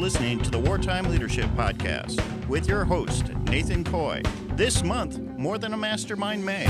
[0.00, 4.22] listening to the Wartime Leadership Podcast with your host, Nathan Coy.
[4.54, 6.64] This month, More Than a Mastermind May.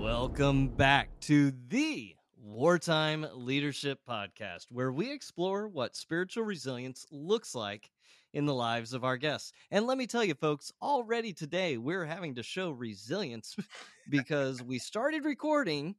[0.00, 7.90] Welcome back to the Wartime Leadership Podcast, where we explore what spiritual resilience looks like
[8.32, 9.52] in the lives of our guests.
[9.70, 13.56] And let me tell you, folks, already today we're having to show resilience
[14.10, 15.94] because we started recording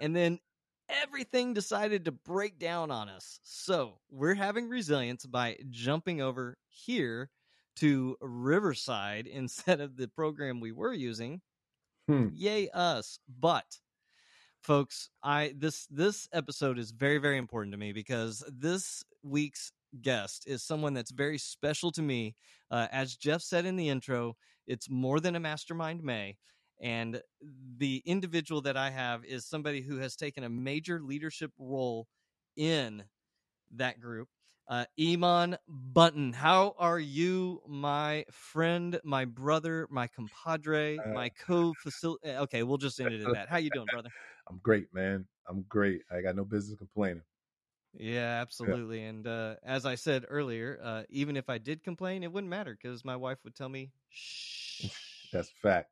[0.00, 0.38] and then
[0.88, 3.40] everything decided to break down on us.
[3.42, 7.30] So we're having resilience by jumping over here
[7.76, 11.40] to Riverside instead of the program we were using.
[12.08, 12.28] Hmm.
[12.32, 13.18] Yay us.
[13.40, 13.78] But
[14.62, 20.44] folks, I this this episode is very very important to me because this week's guest
[20.46, 22.34] is someone that's very special to me.
[22.70, 26.36] Uh, as Jeff said in the intro, it's more than a mastermind May.
[26.80, 27.22] And
[27.78, 32.06] the individual that I have is somebody who has taken a major leadership role
[32.56, 33.04] in
[33.74, 34.28] that group.
[34.68, 42.28] Uh, Iman Bunton, how are you, my friend, my brother, my compadre, Uh, my co-facility?
[42.28, 43.48] Okay, we'll just end it at that.
[43.48, 44.10] How you doing, brother?
[44.48, 45.26] I'm great, man.
[45.48, 46.02] I'm great.
[46.10, 47.22] I got no business complaining.
[47.98, 49.04] Yeah, absolutely.
[49.04, 52.76] And uh, as I said earlier, uh, even if I did complain, it wouldn't matter
[52.80, 54.86] because my wife would tell me, "Shh."
[55.32, 55.90] That's fact.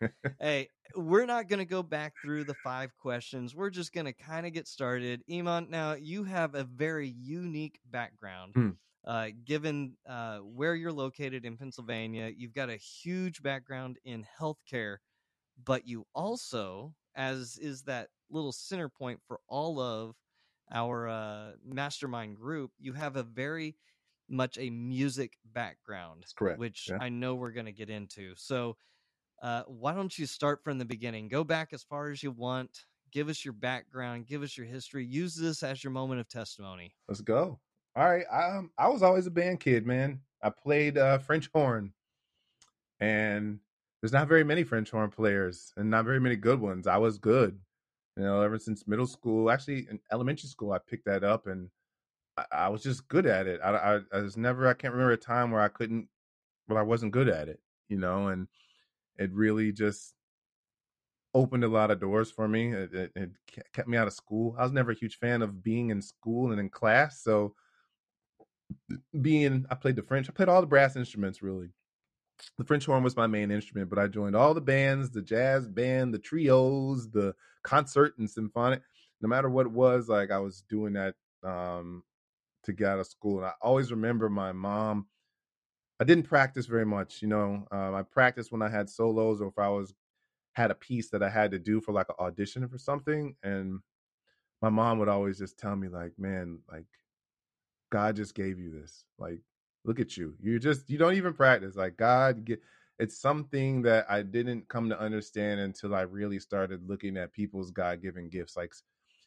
[0.40, 3.54] hey, we're not going to go back through the five questions.
[3.54, 5.22] We're just going to kind of get started.
[5.30, 8.52] Iman, now you have a very unique background.
[8.54, 8.70] Hmm.
[9.02, 14.98] Uh, given uh, where you're located in Pennsylvania, you've got a huge background in healthcare,
[15.64, 20.14] but you also, as is that little center point for all of
[20.72, 23.76] our uh, mastermind group, you have a very
[24.28, 26.58] much a music background, That's correct.
[26.58, 26.98] which Yeah.
[27.00, 28.34] I know we're going to get into.
[28.36, 28.76] So,
[29.42, 31.28] uh, why don't you start from the beginning?
[31.28, 32.84] Go back as far as you want.
[33.10, 34.26] Give us your background.
[34.26, 35.04] Give us your history.
[35.04, 36.94] Use this as your moment of testimony.
[37.08, 37.58] Let's go.
[37.96, 38.24] All right.
[38.30, 40.20] Um, I was always a band kid, man.
[40.42, 41.92] I played uh, French horn,
[43.00, 43.58] and
[44.00, 46.86] there's not very many French horn players, and not very many good ones.
[46.86, 47.58] I was good,
[48.20, 49.50] you know, ever since middle school.
[49.50, 51.70] Actually, in elementary school, I picked that up, and
[52.36, 53.60] I, I was just good at it.
[53.64, 54.68] I, I, I was never.
[54.68, 56.06] I can't remember a time where I couldn't,
[56.66, 58.46] where I wasn't good at it, you know, and
[59.16, 60.12] it really just
[61.32, 62.74] opened a lot of doors for me.
[62.74, 63.30] It, it, it
[63.72, 64.54] kept me out of school.
[64.58, 67.54] I was never a huge fan of being in school and in class, so
[69.22, 70.28] being I played the French.
[70.28, 71.70] I played all the brass instruments really.
[72.58, 75.66] The French horn was my main instrument, but I joined all the bands, the jazz
[75.66, 78.82] band, the trios, the concert and symphonic.
[79.20, 82.02] No matter what it was, like I was doing that um
[82.64, 83.38] to get out of school.
[83.38, 85.06] And I always remember my mom.
[86.00, 87.66] I didn't practice very much, you know.
[87.70, 89.94] Um, I practiced when I had solos or if I was
[90.54, 93.36] had a piece that I had to do for like an audition for something.
[93.42, 93.80] And
[94.62, 96.86] my mom would always just tell me, like, man, like
[97.90, 99.04] God just gave you this.
[99.18, 99.40] Like,
[99.84, 100.34] look at you.
[100.40, 101.76] You just you don't even practice.
[101.76, 102.60] Like God get
[103.00, 107.70] it's something that I didn't come to understand until I really started looking at people's
[107.70, 108.56] God given gifts.
[108.56, 108.74] Like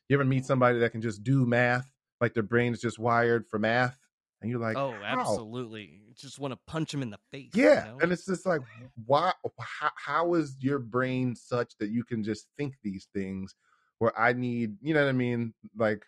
[0.08, 1.92] you ever meet somebody that can just do math,
[2.22, 3.98] like their brain's just wired for math,
[4.42, 5.20] and you're like, oh, how?
[5.20, 6.02] absolutely.
[6.16, 7.50] Just want to punch him in the face.
[7.56, 7.98] Yeah, you know?
[8.02, 8.62] and it's just like,
[9.06, 9.32] why?
[9.60, 13.56] How, how is your brain such that you can just think these things?
[13.98, 15.54] Where I need, you know what I mean?
[15.78, 16.04] Like,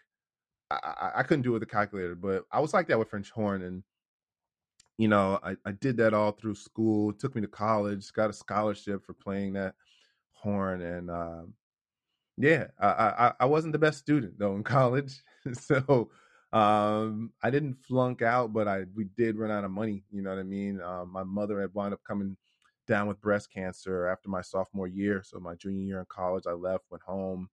[0.70, 3.10] I, I, I couldn't do it with a calculator, but I was like that with
[3.10, 3.84] French horn, and
[4.98, 7.14] you know, I, I did that all through school.
[7.14, 9.76] Took me to college, got a scholarship for playing that
[10.34, 11.54] horn, and um,
[12.38, 15.22] yeah, I, I I wasn't the best student though in college,
[15.54, 16.10] so
[16.54, 20.04] um, I didn't flunk out, but I we did run out of money.
[20.12, 20.82] You know what I mean?
[20.82, 22.38] Um, my mother had wound up coming
[22.88, 26.54] down with breast cancer after my sophomore year, so my junior year in college, I
[26.54, 27.50] left, went home.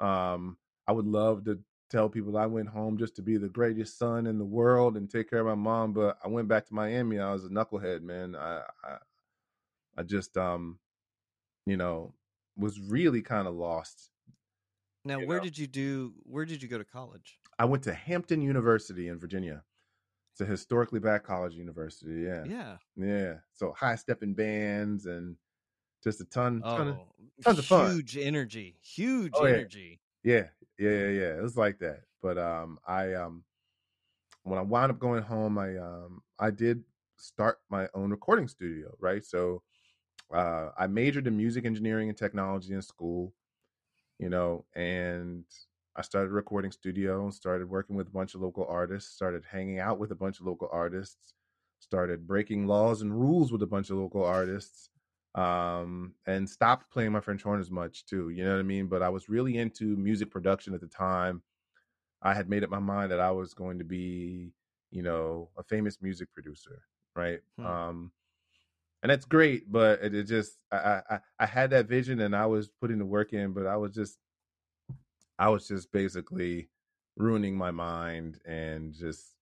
[0.00, 0.56] Um,
[0.86, 4.26] I would love to tell people I went home just to be the greatest son
[4.26, 7.18] in the world and take care of my mom, but I went back to Miami.
[7.18, 8.36] I was a knucklehead, man.
[8.36, 8.96] I I,
[9.98, 10.78] I just um,
[11.66, 12.14] you know,
[12.56, 14.10] was really kind of lost.
[15.04, 15.44] now, where know.
[15.44, 16.14] did you do?
[16.22, 17.38] Where did you go to college?
[17.58, 19.62] I went to Hampton University in Virginia.
[20.32, 22.22] It's a historically black college university.
[22.22, 22.44] Yeah.
[22.46, 22.76] Yeah.
[22.96, 23.34] Yeah.
[23.52, 25.36] So high stepping bands and
[26.02, 27.14] just a ton, ton of, Oh,
[27.44, 27.90] tons of fun.
[27.92, 28.78] huge energy.
[28.80, 30.00] Huge Oh, energy.
[30.22, 31.38] yeah, yeah, yeah, yeah.
[31.38, 32.02] It was like that.
[32.22, 33.44] But um I um
[34.44, 36.84] when I wound up going home, I um I did
[37.16, 39.24] start my own recording studio, right?
[39.24, 39.62] So
[40.34, 43.34] uh I majored in music engineering and technology in school,
[44.18, 45.44] you know, and
[45.96, 50.00] I started recording studio, started working with a bunch of local artists, started hanging out
[50.00, 51.34] with a bunch of local artists,
[51.80, 54.89] started breaking laws and rules with a bunch of local artists.
[55.34, 58.30] Um, and stopped playing my French horn as much too.
[58.30, 58.86] You know what I mean?
[58.86, 61.42] But I was really into music production at the time.
[62.22, 64.52] I had made up my mind that I was going to be,
[64.90, 66.82] you know, a famous music producer,
[67.16, 67.40] right?
[67.58, 67.66] Hmm.
[67.66, 68.12] Um,
[69.02, 72.44] and that's great, but it, it just I, I I had that vision and I
[72.46, 74.18] was putting the work in, but I was just
[75.38, 76.68] I was just basically
[77.16, 79.36] ruining my mind and just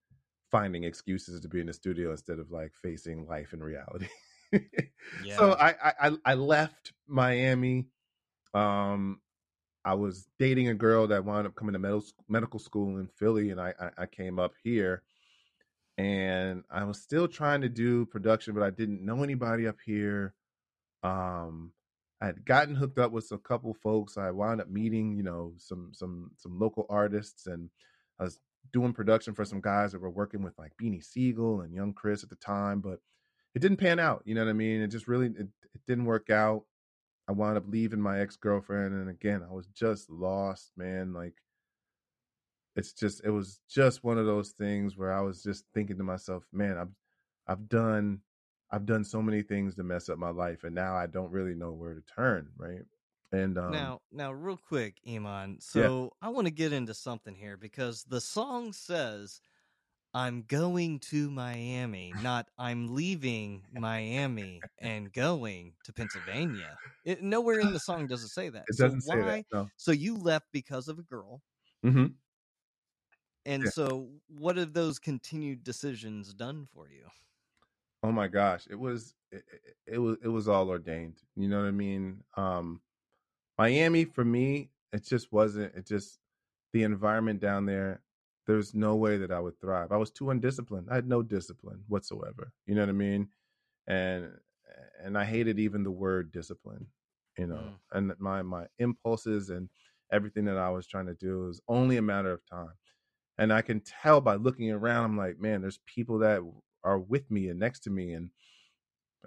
[0.50, 4.06] finding excuses to be in the studio instead of like facing life in reality.
[5.24, 5.36] Yeah.
[5.36, 7.86] So I, I I left Miami.
[8.52, 9.20] Um,
[9.84, 13.50] I was dating a girl that wound up coming to medical medical school in Philly,
[13.50, 15.02] and I, I I came up here,
[15.96, 20.34] and I was still trying to do production, but I didn't know anybody up here.
[21.02, 21.72] Um,
[22.20, 24.16] I had gotten hooked up with a couple folks.
[24.18, 27.70] I wound up meeting, you know, some some some local artists, and
[28.18, 28.38] I was
[28.72, 32.22] doing production for some guys that were working with like Beanie Sigel and Young Chris
[32.22, 32.98] at the time, but
[33.58, 34.22] it didn't pan out.
[34.24, 34.80] You know what I mean?
[34.80, 36.62] It just really it, it didn't work out.
[37.26, 41.12] I wound up leaving my ex girlfriend, and again, I was just lost, man.
[41.12, 41.34] Like
[42.76, 46.04] it's just it was just one of those things where I was just thinking to
[46.04, 46.92] myself, man, I've
[47.48, 48.20] I've done
[48.70, 51.56] I've done so many things to mess up my life, and now I don't really
[51.56, 52.82] know where to turn, right?
[53.32, 55.58] And um, now, now, real quick, Iman.
[55.60, 59.40] So I want to get into something here because the song says,
[60.18, 67.72] "I'm going to Miami," not "I'm leaving Miami and going to Pennsylvania." It, nowhere in
[67.72, 68.68] the song does it say that.
[68.68, 69.22] it so doesn't say why?
[69.22, 69.44] that.
[69.52, 69.70] No.
[69.76, 71.42] So you left because of a girl,
[71.82, 72.18] hmm
[73.44, 73.70] and Yeah.
[73.70, 77.08] so what have those continued decisions done for you?
[78.02, 81.22] Oh my gosh, it was it, it, it was it was all ordained.
[81.34, 82.24] You know what I mean?
[82.36, 82.82] Um
[83.58, 86.20] Miami for me, it just wasn't it just
[86.72, 88.02] the environment down there,
[88.48, 89.92] there's no way that I would thrive.
[89.92, 90.88] I was too undisciplined.
[90.90, 92.50] I had no discipline whatsoever.
[92.66, 93.28] You know what I mean?
[93.86, 94.30] And
[95.04, 96.86] and I hated even the word discipline,
[97.36, 97.62] you know.
[97.62, 97.74] Mm.
[97.92, 99.68] And my my impulses and
[100.10, 102.72] everything that I was trying to do was only a matter of time.
[103.36, 106.42] And I can tell by looking around, I'm like, man, there's people that
[106.82, 108.30] are with me and next to me and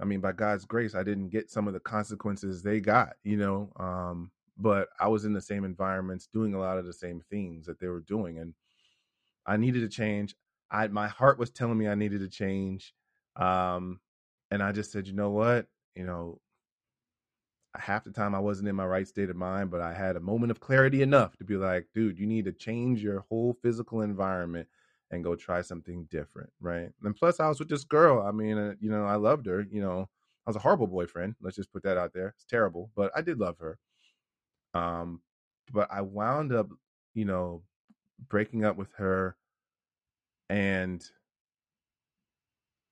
[0.01, 3.37] I mean, by God's grace, I didn't get some of the consequences they got, you
[3.37, 3.71] know.
[3.77, 7.65] Um, but I was in the same environments, doing a lot of the same things
[7.67, 8.53] that they were doing, and
[9.45, 10.35] I needed to change.
[10.69, 12.93] I my heart was telling me I needed to change,
[13.35, 13.99] um,
[14.49, 16.39] and I just said, you know what, you know,
[17.75, 20.21] half the time I wasn't in my right state of mind, but I had a
[20.21, 24.01] moment of clarity enough to be like, dude, you need to change your whole physical
[24.01, 24.67] environment
[25.11, 26.89] and go try something different, right?
[27.03, 28.25] And plus, I was with this girl.
[28.25, 29.65] I mean, uh, you know, I loved her.
[29.69, 30.09] You know,
[30.45, 31.35] I was a horrible boyfriend.
[31.41, 32.29] Let's just put that out there.
[32.35, 33.77] It's terrible, but I did love her.
[34.73, 35.21] Um,
[35.71, 36.69] but I wound up,
[37.13, 37.63] you know,
[38.29, 39.35] breaking up with her,
[40.49, 41.03] and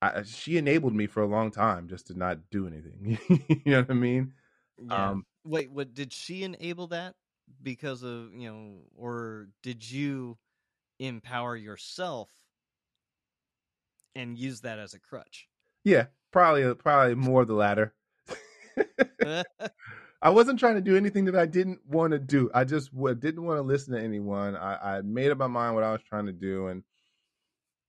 [0.02, 3.18] I, she enabled me for a long time just to not do anything.
[3.64, 4.32] you know what I mean?
[4.78, 5.10] Yeah.
[5.10, 7.14] Um, Wait, what did she enable that
[7.62, 10.38] because of, you know, or did you
[10.98, 12.30] empower yourself
[14.14, 15.48] and use that as a crutch?
[15.84, 17.94] yeah, probably, probably more the latter.
[20.22, 22.50] I wasn't trying to do anything that I didn't want to do.
[22.54, 24.56] I just w- didn't want to listen to anyone.
[24.56, 26.82] I, I made up my mind what I was trying to do, and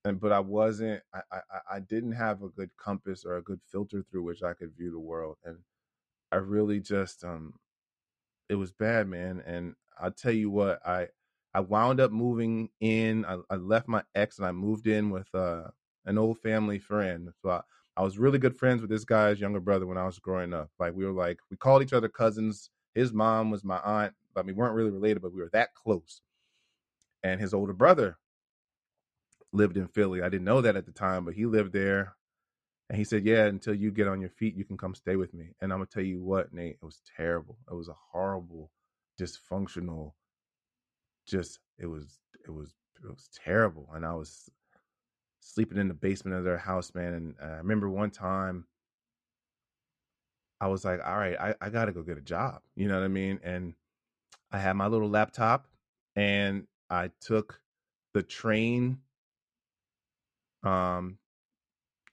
[0.05, 1.03] and but I wasn't.
[1.13, 1.39] I, I
[1.75, 4.91] I didn't have a good compass or a good filter through which I could view
[4.91, 5.57] the world, and
[6.31, 7.55] I really just um,
[8.50, 9.43] it was bad, man.
[9.45, 11.07] And I'll tell you what, I
[11.53, 13.25] I wound up moving in.
[13.25, 15.65] I, I left my ex and I moved in with uh
[16.05, 17.29] an old family friend.
[17.41, 17.61] So I,
[17.98, 20.69] I was really good friends with this guy's younger brother when I was growing up.
[20.79, 22.69] Like we were like we called each other cousins.
[22.95, 26.21] His mom was my aunt, but we weren't really related, but we were that close.
[27.24, 28.17] And his older brother
[29.53, 30.21] lived in Philly.
[30.21, 32.15] I didn't know that at the time, but he lived there.
[32.89, 35.33] And he said, "Yeah, until you get on your feet, you can come stay with
[35.33, 37.57] me." And I'm gonna tell you what, Nate, it was terrible.
[37.69, 38.71] It was a horrible,
[39.19, 40.13] dysfunctional.
[41.25, 44.50] Just it was it was it was terrible, and I was
[45.41, 47.13] sleeping in the basement of their house, man.
[47.13, 48.65] And uh, I remember one time
[50.62, 52.62] I was like, all right, I, I got to go get a job.
[52.75, 53.39] You know what I mean?
[53.43, 53.74] And
[54.51, 55.67] I had my little laptop
[56.15, 57.60] and I took
[58.13, 59.00] the train.
[60.63, 61.17] Um,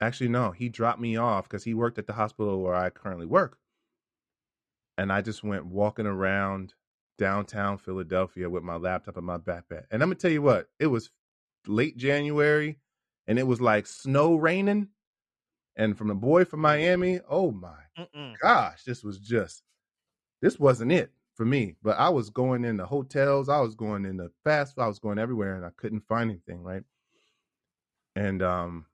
[0.01, 3.27] actually, no, he dropped me off because he worked at the hospital where I currently
[3.27, 3.59] work.
[4.97, 6.73] And I just went walking around
[7.17, 9.83] downtown Philadelphia with my laptop and my backpack.
[9.91, 11.11] And I'm to tell you what, it was
[11.67, 12.79] late January
[13.29, 14.89] and it was like snow raining.
[15.77, 18.35] And from the boy from Miami, oh my Mm-mm.
[18.41, 19.63] gosh, this was just
[20.41, 21.75] this wasn't it for me.
[21.83, 25.55] But I was going into hotels, I was going into fast, I was going everywhere,
[25.55, 26.83] and I couldn't find anything, right?
[28.15, 28.87] And um,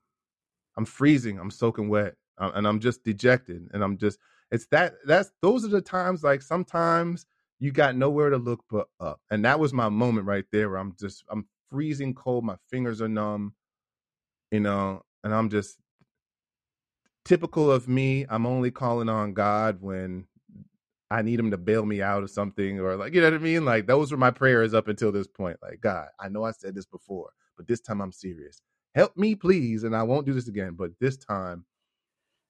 [0.76, 4.18] I'm freezing, I'm soaking wet, uh, and I'm just dejected, and I'm just
[4.52, 7.26] it's that that's those are the times like sometimes
[7.58, 9.20] you got nowhere to look but up.
[9.30, 13.02] And that was my moment right there where I'm just I'm freezing cold, my fingers
[13.02, 13.54] are numb,
[14.50, 15.78] you know, and I'm just
[17.24, 18.26] typical of me.
[18.28, 20.26] I'm only calling on God when
[21.10, 23.38] I need him to bail me out of something or like you know what I
[23.38, 23.64] mean?
[23.64, 25.58] Like those were my prayers up until this point.
[25.62, 28.60] Like, God, I know I said this before, but this time I'm serious.
[28.94, 30.74] Help me, please, and I won't do this again.
[30.76, 31.64] But this time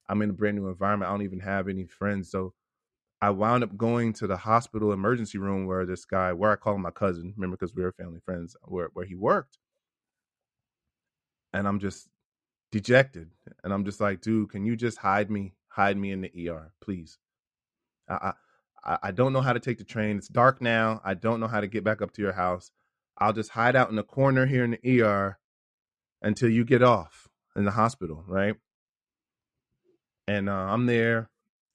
[0.09, 1.09] I'm in a brand new environment.
[1.09, 2.31] I don't even have any friends.
[2.31, 2.53] So
[3.21, 6.75] I wound up going to the hospital emergency room where this guy, where I call
[6.75, 9.57] him my cousin, remember because we were family friends, where where he worked.
[11.57, 12.07] And I'm just
[12.71, 13.31] dejected.
[13.63, 15.55] And I'm just like, dude, can you just hide me?
[15.69, 17.17] Hide me in the ER, please.
[18.09, 18.33] I,
[18.85, 20.17] I I don't know how to take the train.
[20.17, 21.01] It's dark now.
[21.03, 22.71] I don't know how to get back up to your house.
[23.17, 25.37] I'll just hide out in the corner here in the ER
[26.21, 28.55] until you get off in the hospital, right?
[30.27, 31.29] And uh, I'm there,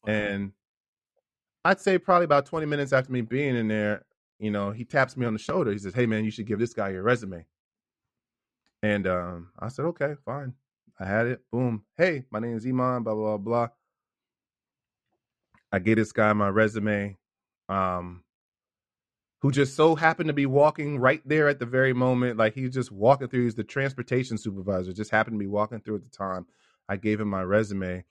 [0.07, 0.53] and
[1.65, 4.05] I'd say probably about 20 minutes after me being in there,
[4.39, 5.73] you know, he taps me on the shoulder.
[5.73, 7.45] He says, "Hey, man, you should give this guy your resume."
[8.83, 10.55] And um, I said, "Okay, fine."
[10.99, 11.43] I had it.
[11.51, 11.85] Boom.
[11.97, 13.03] Hey, my name is Iman.
[13.03, 13.69] Blah blah blah.
[15.73, 17.17] I get this guy my resume,
[17.69, 18.25] um,
[19.41, 22.39] who just so happened to be walking right there at the very moment.
[22.39, 23.45] Like he's just walking through.
[23.45, 24.93] He's the transportation supervisor.
[24.93, 26.47] Just happened to be walking through at the time.
[26.89, 28.05] I gave him my resume.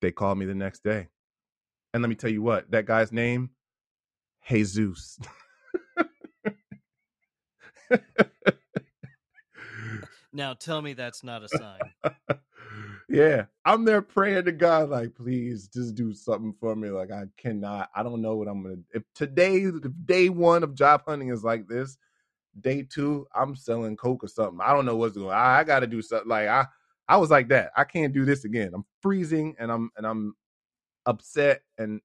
[0.00, 1.08] They called me the next day.
[1.92, 3.50] And let me tell you what, that guy's name,
[4.48, 5.18] Jesus.
[10.34, 11.92] now tell me that's not a sign.
[13.08, 16.90] yeah, I'm there praying to God, like, please just do something for me.
[16.90, 18.76] Like, I cannot, I don't know what I'm gonna.
[18.92, 21.96] If today, if day one of job hunting is like this,
[22.60, 24.60] day two, I'm selling coke or something.
[24.62, 25.28] I don't know what's going.
[25.28, 25.34] on.
[25.34, 26.28] I, I got to do something.
[26.28, 26.66] Like, I,
[27.08, 27.72] I was like that.
[27.76, 28.72] I can't do this again.
[28.74, 30.34] I'm freezing and I'm and I'm
[31.06, 32.00] upset and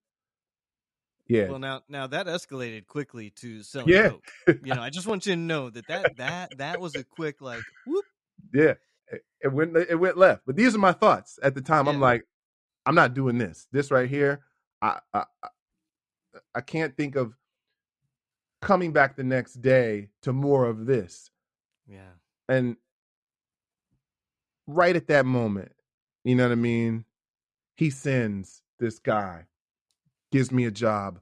[1.28, 1.48] yeah.
[1.48, 4.10] Well, now now that escalated quickly to selling Yeah.
[4.10, 4.32] coke.
[4.62, 7.40] You know, I just want you to know that that that that was a quick
[7.40, 8.06] like whoop.
[8.54, 8.74] Yeah,
[9.12, 10.44] it, it went it went left.
[10.46, 11.88] But these are my thoughts at the time.
[11.88, 12.26] I'm like,
[12.86, 13.68] I'm not doing this.
[13.72, 14.42] This right here,
[14.82, 15.26] I I-
[16.56, 17.36] I can't think of
[18.62, 21.32] coming back the next day to more of this.
[21.88, 22.12] Yeah.
[22.48, 22.78] And
[24.68, 25.72] right at that moment,
[26.24, 27.06] you know what I mean?
[27.78, 29.46] He sends this guy,
[30.32, 31.20] gives me a job,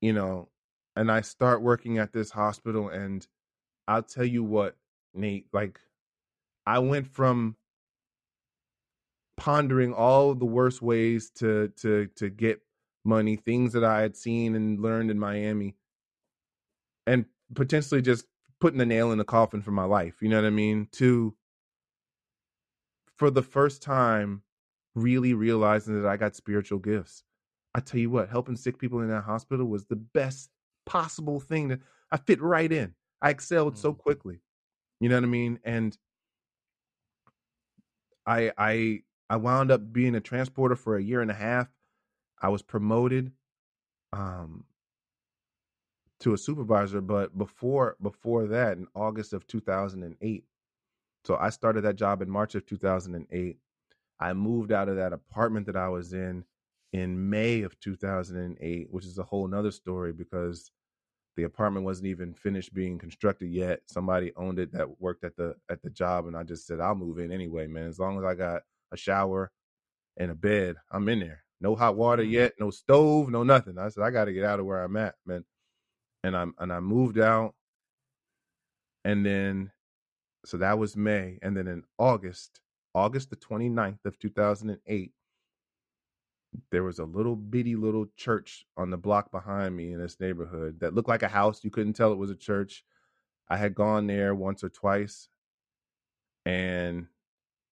[0.00, 0.48] you know,
[0.96, 2.88] and I start working at this hospital.
[2.88, 3.26] And
[3.88, 4.76] I'll tell you what,
[5.14, 5.80] Nate, like,
[6.66, 7.56] I went from
[9.36, 12.60] pondering all the worst ways to to to get
[13.04, 15.76] money, things that I had seen and learned in Miami,
[17.06, 17.24] and
[17.54, 18.26] potentially just
[18.60, 20.20] putting the nail in the coffin for my life.
[20.20, 20.88] You know what I mean?
[20.92, 21.34] To
[23.16, 24.42] for the first time,
[24.94, 27.22] really realizing that I got spiritual gifts.
[27.74, 30.50] I tell you what, helping sick people in that hospital was the best
[30.86, 32.94] possible thing that I fit right in.
[33.22, 33.98] I excelled so Mm.
[33.98, 34.40] quickly.
[35.00, 35.58] You know what I mean?
[35.64, 35.96] And
[38.26, 41.68] I I I wound up being a transporter for a year and a half.
[42.40, 43.32] I was promoted
[44.12, 44.64] um
[46.20, 50.44] to a supervisor, but before before that in August of 2008.
[51.24, 53.58] So I started that job in March of 2008.
[54.20, 56.44] I moved out of that apartment that I was in
[56.92, 60.70] in May of 2008, which is a whole nother story because
[61.36, 63.80] the apartment wasn't even finished being constructed yet.
[63.86, 66.94] Somebody owned it that worked at the at the job, and I just said I'll
[66.94, 67.88] move in anyway, man.
[67.88, 69.50] As long as I got a shower
[70.18, 71.44] and a bed, I'm in there.
[71.60, 72.30] No hot water Mhm.
[72.32, 73.78] yet, no stove, no nothing.
[73.78, 75.44] I said I got to get out of where I'm at, man.
[76.24, 77.54] And I'm and I moved out,
[79.04, 79.72] and then
[80.44, 82.60] so that was May, and then in August,
[82.94, 85.12] August the 29th of 2008,
[86.70, 90.80] there was a little bitty little church on the block behind me in this neighborhood
[90.80, 91.64] that looked like a house.
[91.64, 92.84] You couldn't tell it was a church.
[93.48, 95.28] I had gone there once or twice,
[96.44, 97.06] and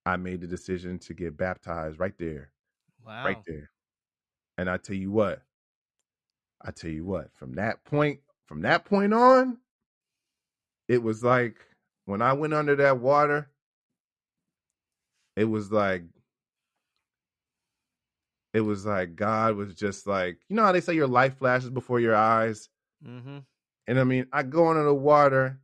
[0.05, 2.51] I made the decision to get baptized right there,
[3.05, 3.25] Wow.
[3.25, 3.71] right there.
[4.57, 5.41] And I tell you what,
[6.61, 9.59] I tell you what, from that point, from that point on,
[10.87, 11.57] it was like
[12.05, 13.49] when I went under that water,
[15.35, 16.03] it was like
[18.53, 21.69] it was like God was just like, you know how they say your life flashes
[21.69, 22.69] before your eyes?
[23.05, 23.39] Mm-hmm.
[23.87, 25.59] And I mean, I go under the water,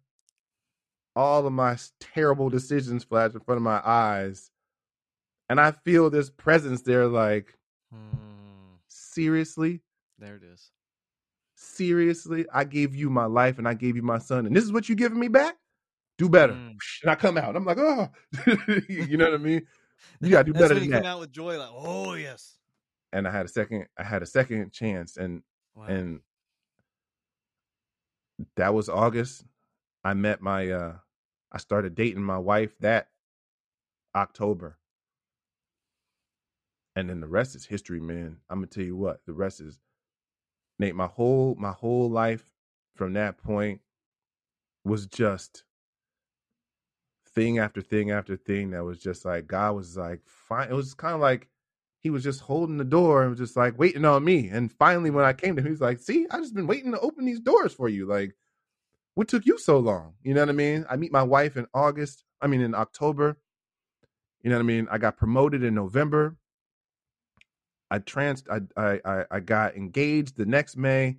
[1.15, 4.51] all of my terrible decisions flash in front of my eyes,
[5.49, 7.57] and I feel this presence there like,
[7.93, 9.81] Mm, seriously?
[10.19, 10.71] there it is.
[11.55, 12.45] Seriously?
[12.53, 14.89] I gave you my life and I gave you my son, and this is what
[14.89, 15.55] you giving me back?
[16.17, 16.53] Do better.
[16.53, 16.75] Mm.
[17.03, 17.55] And I come out.
[17.55, 18.09] I'm like, oh,
[18.89, 19.65] you know what I mean?
[20.21, 21.03] You gotta do That's better when than you that.
[21.03, 22.57] come out with joy, like, oh yes.
[23.15, 25.41] And I had a second I had a second chance and
[25.73, 25.85] Wow.
[25.87, 26.19] and
[28.57, 29.45] that was August.
[30.03, 30.95] I met my uh
[31.51, 33.07] I started dating my wife that
[34.13, 34.77] October.
[36.97, 38.37] And then the rest is history, man.
[38.49, 39.79] I'm gonna tell you what, the rest is
[40.77, 42.51] Nate, my whole my whole life
[42.95, 43.79] from that point
[44.83, 45.63] was just
[47.33, 50.69] thing after thing after thing that was just like God was like fine.
[50.69, 51.47] It was kind of like
[52.05, 54.47] he was just holding the door and was just like waiting on me.
[54.49, 56.91] And finally, when I came to him, he was like, "See, I just been waiting
[56.91, 58.05] to open these doors for you.
[58.05, 58.35] Like,
[59.15, 60.13] what took you so long?
[60.21, 60.85] You know what I mean?
[60.87, 62.23] I meet my wife in August.
[62.39, 63.39] I mean, in October.
[64.43, 64.87] You know what I mean?
[64.91, 66.37] I got promoted in November.
[67.89, 71.17] I trans I I, I got engaged the next May,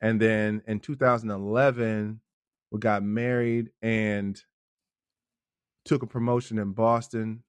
[0.00, 2.18] and then in 2011
[2.70, 4.42] we got married and
[5.84, 7.42] took a promotion in Boston,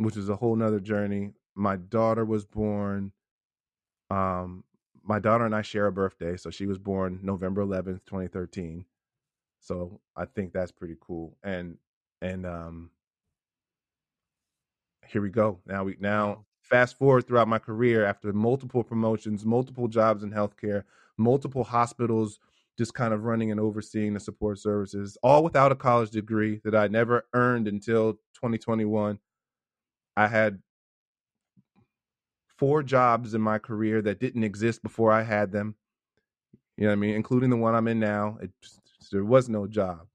[0.00, 1.32] which is a whole nother journey.
[1.54, 3.12] My daughter was born.
[4.10, 4.64] Um,
[5.02, 8.84] my daughter and I share a birthday, so she was born November 11th, 2013.
[9.60, 11.36] So I think that's pretty cool.
[11.42, 11.78] And
[12.22, 12.90] and um
[15.06, 15.60] here we go.
[15.66, 20.84] Now we now fast forward throughout my career after multiple promotions, multiple jobs in healthcare,
[21.18, 22.38] multiple hospitals,
[22.78, 26.74] just kind of running and overseeing the support services, all without a college degree that
[26.74, 29.18] I never earned until 2021.
[30.16, 30.60] I had
[32.58, 35.74] four jobs in my career that didn't exist before I had them.
[36.76, 37.14] You know what I mean?
[37.14, 38.38] Including the one I'm in now.
[38.40, 38.50] It
[39.10, 40.06] there was no job.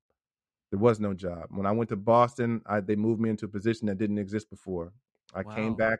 [0.71, 1.47] There was no job.
[1.49, 4.49] When I went to Boston, I, they moved me into a position that didn't exist
[4.49, 4.93] before.
[5.33, 5.99] I came back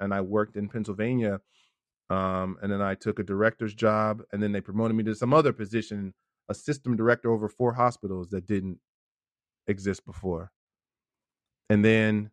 [0.00, 1.40] and I worked in Pennsylvania.
[2.08, 5.34] Um, and then I took a director's job, and then they promoted me to some
[5.34, 6.14] other position,
[6.48, 8.78] a system director over four hospitals that didn't
[9.66, 10.52] exist before.
[11.68, 12.30] And then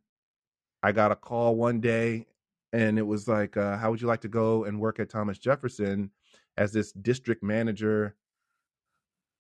[0.84, 2.28] I got a call one day,
[2.74, 5.40] and it was like, uh, "How would you like to go and work at Thomas
[5.40, 6.12] Jefferson
[6.58, 8.16] as this district manager?"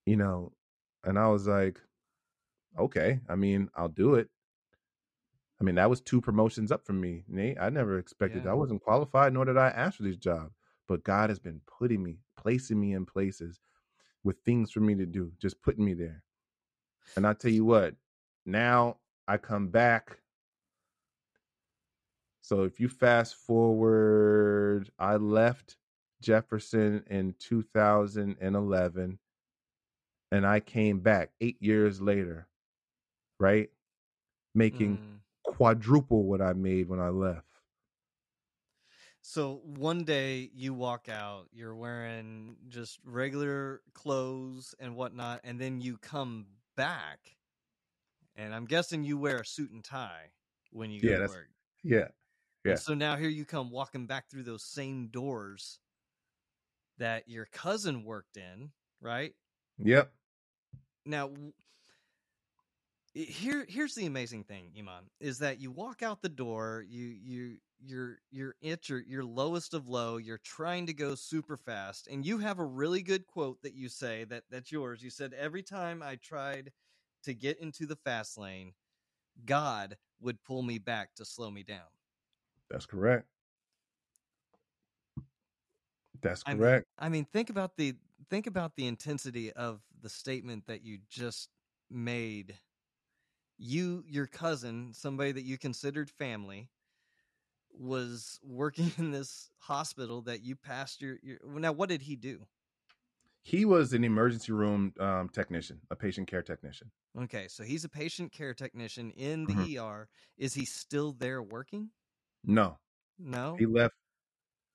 [0.06, 0.53] You know,
[1.03, 1.79] and I was like,
[2.79, 4.29] "Okay, I mean, I'll do it."
[5.60, 7.58] I mean, that was two promotions up from me, Nate.
[7.60, 8.43] I never expected.
[8.45, 8.51] Yeah.
[8.51, 10.51] I wasn't qualified, nor did I ask for this job.
[10.88, 13.62] But God has been putting me, placing me in places
[14.23, 16.23] with things for me to do, just putting me there.
[17.15, 17.95] And I tell you what,
[18.45, 20.17] now I come back.
[22.43, 25.77] So if you fast forward, I left
[26.21, 29.19] Jefferson in 2011
[30.32, 32.49] and I came back eight years later,
[33.39, 33.71] right?
[34.56, 35.23] Making Mm.
[35.43, 37.62] quadruple what I made when I left.
[39.21, 45.82] So one day you walk out, you're wearing just regular clothes and whatnot, and then
[45.82, 47.38] you come back,
[48.36, 50.34] and I'm guessing you wear a suit and tie
[50.71, 51.49] when you go Yeah, to work.
[51.84, 52.10] Yeah.
[52.71, 55.80] And so now here you come walking back through those same doors
[56.97, 58.71] that your cousin worked in,
[59.02, 59.34] right?
[59.80, 60.12] Yep.
[61.06, 61.32] Now,
[63.13, 67.58] here here's the amazing thing, Iman, is that you walk out the door, you you
[67.80, 72.26] you're you're at your your lowest of low, you're trying to go super fast, and
[72.26, 75.04] you have a really good quote that you say that that's yours.
[75.04, 76.71] You said every time I tried
[77.23, 78.73] to get into the fast lane,
[79.45, 81.82] God would pull me back to slow me down.
[82.73, 83.27] That's correct.
[86.21, 86.88] That's I mean, correct.
[86.97, 87.95] I mean, think about the
[88.29, 91.49] think about the intensity of the statement that you just
[91.89, 92.59] made.
[93.57, 96.69] You, your cousin, somebody that you considered family,
[97.71, 101.19] was working in this hospital that you passed your.
[101.23, 102.47] your now, what did he do?
[103.43, 106.91] He was an emergency room um, technician, a patient care technician.
[107.17, 109.73] Okay, so he's a patient care technician in the Mhm.
[109.73, 110.09] ER.
[110.38, 111.91] Is he still there working?
[112.45, 112.79] No,
[113.17, 113.60] No.
[113.60, 113.95] he left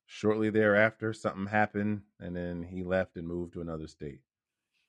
[0.07, 1.13] shortly thereafter.
[1.15, 4.23] Something happened, and then he left and moved to another state.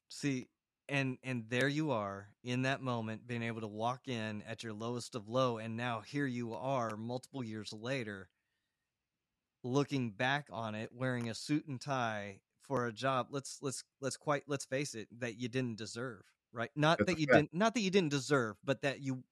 [0.09, 0.49] See,
[0.89, 4.73] and and there you are in that moment, being able to walk in at your
[4.73, 8.29] lowest of low, and now here you are, multiple years later,
[9.63, 13.27] looking back on it, wearing a suit and tie for a job.
[13.31, 16.71] Let's let's let's quite let's face it, that you didn't deserve, right?
[16.75, 17.43] Not That's that you fact.
[17.43, 19.23] didn't, not that you didn't deserve, but that you.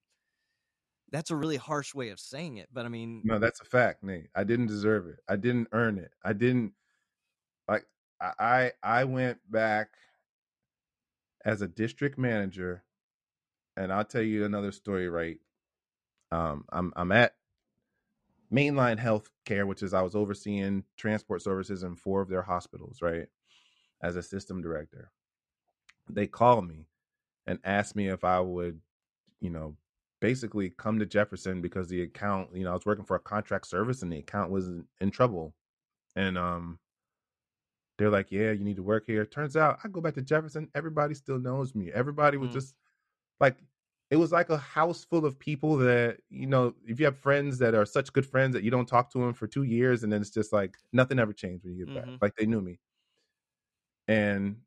[1.12, 4.04] That's a really harsh way of saying it, but I mean, No, that's a fact,
[4.04, 4.28] Nate.
[4.36, 5.20] I didn't deserve it.
[5.28, 6.12] I didn't earn it.
[6.24, 6.74] I didn't
[7.68, 7.86] like.
[8.20, 9.90] I I, went back
[11.46, 12.84] as a district manager,
[13.78, 15.08] and I'll tell you another story.
[15.08, 15.40] Right,
[16.32, 17.36] um, I'm I'm at
[18.52, 22.42] Main Line Health Care, which is I was overseeing transport services in four of their
[22.42, 23.02] hospitals.
[23.02, 23.28] Right,
[24.02, 25.12] as a system director,
[26.10, 26.88] they called me
[27.46, 28.82] and asked me if I would,
[29.40, 29.78] you know,
[30.20, 33.68] basically come to Jefferson because the account, you know, I was working for a contract
[33.68, 34.70] service and the account was
[35.02, 35.56] in, trouble.
[36.16, 36.80] And um
[37.98, 40.70] they're like, "Yeah, you need to work here." Turns out I go back to Jefferson,
[40.76, 41.92] everybody still knows me.
[41.92, 42.54] Everybody was Mm.
[42.54, 42.76] just
[43.42, 43.60] like
[44.12, 47.60] it was like a house full of people that, you know, if you have friends
[47.60, 50.14] that are such good friends that you don't talk to them for 2 years and
[50.14, 51.94] then it's just like nothing ever changed when you get Mhm.
[51.94, 52.12] back.
[52.22, 52.80] Like they knew me.
[54.08, 54.62] And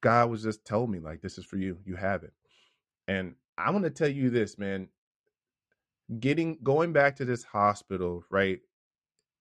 [0.00, 1.80] God was just told me like this is for you.
[1.84, 2.32] You have it.
[3.08, 4.88] And I want to tell you this, man.
[6.18, 8.60] Getting going back to this hospital, right,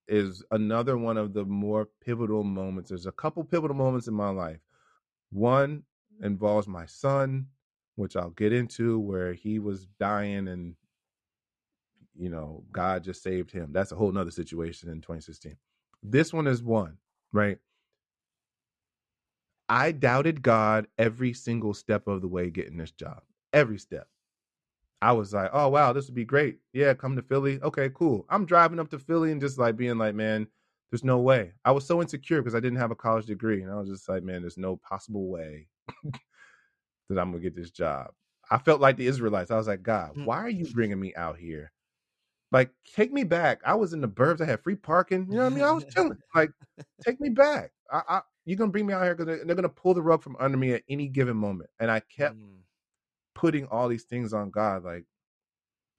[0.07, 2.89] is another one of the more pivotal moments.
[2.89, 4.59] There's a couple pivotal moments in my life.
[5.31, 5.83] One
[6.21, 7.47] involves my son,
[7.95, 10.75] which I'll get into, where he was dying and
[12.19, 13.71] you know, God just saved him.
[13.71, 15.55] That's a whole nother situation in 2016.
[16.03, 16.97] This one is one,
[17.31, 17.57] right?
[19.69, 23.21] I doubted God every single step of the way getting this job.
[23.53, 24.07] Every step.
[25.01, 26.59] I was like, oh wow, this would be great.
[26.73, 27.59] Yeah, come to Philly.
[27.61, 28.25] Okay, cool.
[28.29, 30.47] I'm driving up to Philly and just like being like, man,
[30.91, 31.53] there's no way.
[31.63, 33.61] I was so insecure because I didn't have a college degree.
[33.63, 35.67] And I was just like, man, there's no possible way
[37.09, 38.11] that I'm gonna get this job.
[38.51, 39.51] I felt like the Israelites.
[39.51, 40.25] I was like, God, Hmm.
[40.25, 41.71] why are you bringing me out here?
[42.51, 43.61] Like, take me back.
[43.65, 44.41] I was in the burbs.
[44.41, 45.27] I had free parking.
[45.29, 45.63] You know what I mean?
[45.63, 46.17] I was chilling.
[46.35, 46.51] Like,
[47.05, 47.71] take me back.
[47.91, 50.23] I, I you're gonna bring me out here because they're, they're gonna pull the rug
[50.23, 51.69] from under me at any given moment.
[51.79, 52.58] And I kept Mm.
[53.39, 54.83] Putting all these things on God.
[54.83, 55.05] Like,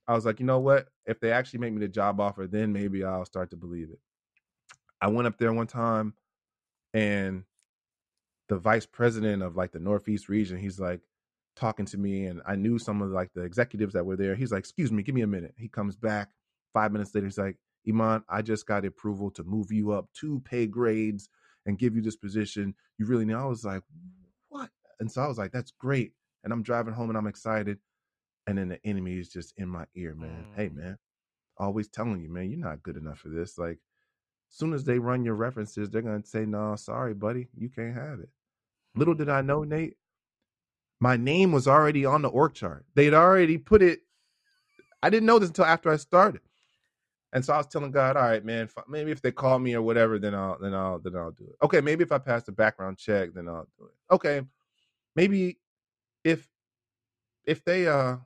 [0.07, 0.89] I was like, you know what?
[1.07, 3.99] If they actually make me the job offer, then maybe I'll start to believe it.
[5.01, 6.13] I went up there one time
[6.93, 7.45] and
[8.51, 11.01] the vice president of like the Northeast region, he's like
[11.57, 14.35] talking to me, and I knew some of like the executives that were there.
[14.35, 15.55] He's like, excuse me, give me a minute.
[15.57, 16.29] He comes back
[16.75, 17.57] five minutes later, he's like,
[17.89, 21.31] Iman, I just got approval to move you up two pay grades
[21.65, 22.75] and give you this position.
[22.99, 23.39] You really know.
[23.39, 23.83] I was like,
[24.51, 24.69] what?
[24.99, 26.13] And so I was like, that's great.
[26.45, 27.79] And I'm driving home and I'm excited.
[28.47, 30.47] And then the enemy is just in my ear, man.
[30.57, 30.75] Hey, Mm.
[30.77, 30.99] man,
[31.57, 33.59] always telling you, man, you're not good enough for this.
[33.59, 33.79] Like,
[34.51, 37.95] as soon as they run your references, they're gonna say, "No, sorry, buddy, you can't
[37.95, 38.31] have it."
[38.95, 39.97] Little did I know, Nate,
[41.01, 42.85] my name was already on the org chart.
[42.95, 44.01] They'd already put it.
[45.03, 46.43] I didn't know this until after I started,
[47.33, 49.83] and so I was telling God, "All right, man, maybe if they call me or
[49.83, 51.57] whatever, then I'll then I'll then I'll do it.
[51.63, 53.95] Okay, maybe if I pass the background check, then I'll do it.
[54.11, 54.43] Okay,
[55.15, 55.59] maybe
[56.25, 56.49] if
[57.47, 58.17] if they uh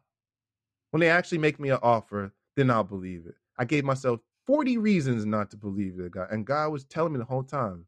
[0.90, 3.34] when they actually make me an offer, then I'll believe it.
[3.58, 6.28] I gave myself 40 reasons not to believe it, God.
[6.30, 7.86] And God was telling me the whole time.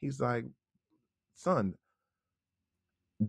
[0.00, 0.44] He's like,
[1.34, 1.74] son,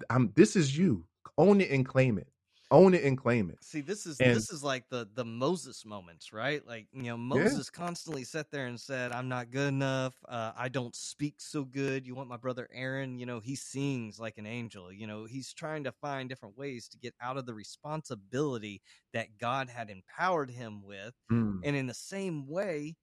[0.10, 1.06] I'm this is you.
[1.38, 2.28] Own it and claim it.
[2.72, 3.64] Own it and claim it.
[3.64, 6.66] See, this is And- this is like the the Moses moments, right?
[6.66, 10.16] Like you know, Moses constantly sat there and said, "I'm not good enough.
[10.28, 12.08] Uh, I don't speak so good.
[12.08, 13.20] You want my brother Aaron?
[13.20, 14.92] You know, he sings like an angel.
[14.92, 18.82] You know, he's trying to find different ways to get out of the responsibility
[19.14, 21.14] that God had empowered him with.
[21.32, 22.98] Mm, And in the same way,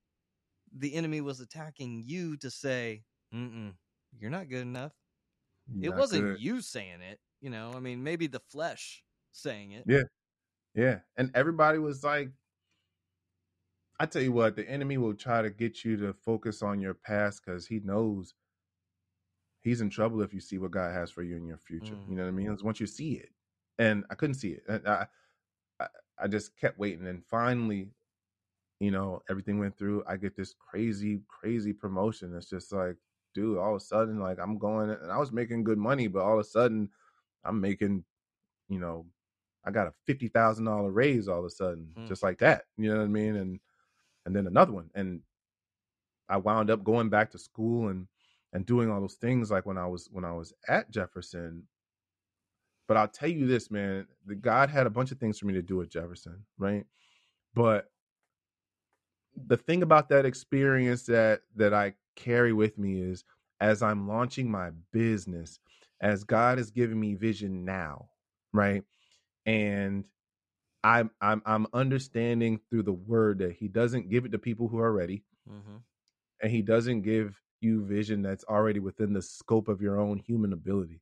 [0.73, 3.75] the enemy was attacking you to say, Mm-mm,
[4.19, 4.93] "You're not good enough."
[5.81, 6.41] It wasn't good.
[6.41, 7.21] you saying it.
[7.41, 9.85] You know, I mean, maybe the flesh saying it.
[9.87, 10.03] Yeah.
[10.75, 10.99] Yeah.
[11.17, 12.31] And everybody was like,
[14.01, 16.95] I tell you what, the enemy will try to get you to focus on your
[16.95, 18.35] past because he knows
[19.61, 21.95] he's in trouble if you see what God has for you in your future.
[21.95, 22.11] Mm.
[22.11, 22.59] You know what I mean?
[22.63, 23.31] Once you see it.
[23.79, 24.65] And I couldn't see it.
[24.69, 25.07] And I,
[25.81, 25.87] I
[26.19, 27.07] I just kept waiting.
[27.07, 27.89] And finally,
[28.81, 30.05] you know, everything went through.
[30.07, 32.35] I get this crazy, crazy promotion.
[32.37, 32.97] It's just like,
[33.35, 36.23] dude, all of a sudden, like I'm going and I was making good money, but
[36.23, 36.91] all of a sudden
[37.45, 38.05] I'm making,
[38.69, 39.07] you know,
[39.65, 42.07] I got a fifty thousand dollar raise all of a sudden, Hmm.
[42.07, 42.65] just like that.
[42.77, 43.37] You know what I mean?
[43.37, 43.61] And
[44.27, 44.91] and then another one.
[44.95, 45.23] And
[46.29, 48.07] I wound up going back to school and
[48.53, 51.65] and doing all those things like when I was when I was at Jefferson.
[52.89, 55.55] But I'll tell you this, man, the God had a bunch of things for me
[55.55, 56.85] to do at Jefferson, right?
[57.55, 57.91] But
[59.47, 63.25] the thing about that experience that that I carry with me is
[63.61, 65.59] as I'm launching my business,
[66.01, 68.11] as God is giving me vision now,
[68.53, 68.85] right?
[69.47, 70.05] And
[70.85, 74.79] I'm I'm I'm understanding through the word that he doesn't give it to people who
[74.79, 75.77] are ready Mm-hmm.
[76.43, 80.53] and he doesn't give you vision that's already within the scope of your own human
[80.53, 81.01] ability.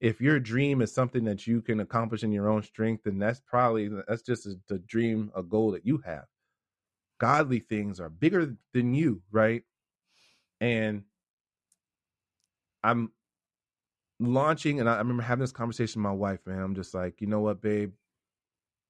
[0.00, 3.40] If your dream is something that you can accomplish in your own strength, then that's
[3.40, 6.26] probably that's just a, the dream, a goal that you have.
[7.18, 9.64] Godly things are bigger than you, right?
[10.60, 11.04] And
[12.82, 13.12] I'm
[14.20, 16.60] launching, and I, I remember having this conversation with my wife, man.
[16.60, 17.92] I'm just like, you know what, babe?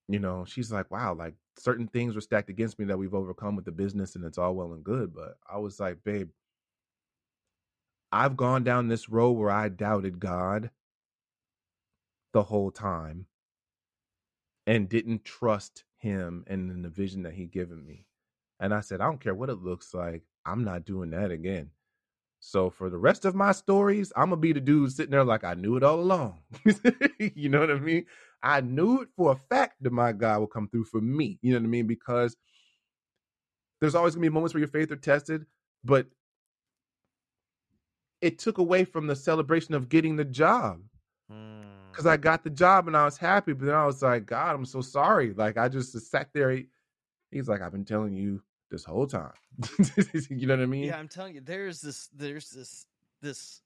[0.09, 3.57] You know, she's like, wow, like certain things were stacked against me that we've overcome
[3.57, 5.15] with the business, and it's all well and good.
[5.15, 6.31] But I was like, babe,
[8.13, 10.71] I've gone down this road where I doubted God
[12.33, 13.27] the whole time.
[14.67, 18.07] and didn't trust him and the vision that he given me.
[18.61, 20.25] And I said, I don't care what it looks like.
[20.47, 21.71] I'm not doing that again.
[22.41, 25.45] So for the rest of my stories, I'm gonna be the dude sitting there like
[25.45, 26.41] I knew it all along.
[27.19, 28.07] you know what I mean?
[28.43, 31.39] I knew it for a fact that my God will come through for me.
[31.43, 31.87] You know what I mean?
[31.87, 32.37] Because
[33.81, 35.47] there's always gonna be moments where your faith are tested,
[35.85, 36.07] but
[38.21, 40.81] it took away from the celebration of getting the job.
[41.29, 42.11] Because Mm.
[42.11, 44.65] I got the job and I was happy, but then I was like, God, I'm
[44.65, 45.33] so sorry.
[45.35, 46.63] Like I just sat there.
[47.31, 49.33] He's like, I've been telling you this whole time.
[50.31, 50.85] you know what I mean?
[50.85, 52.87] Yeah, I'm telling you, there's this, there's this,
[53.21, 53.63] this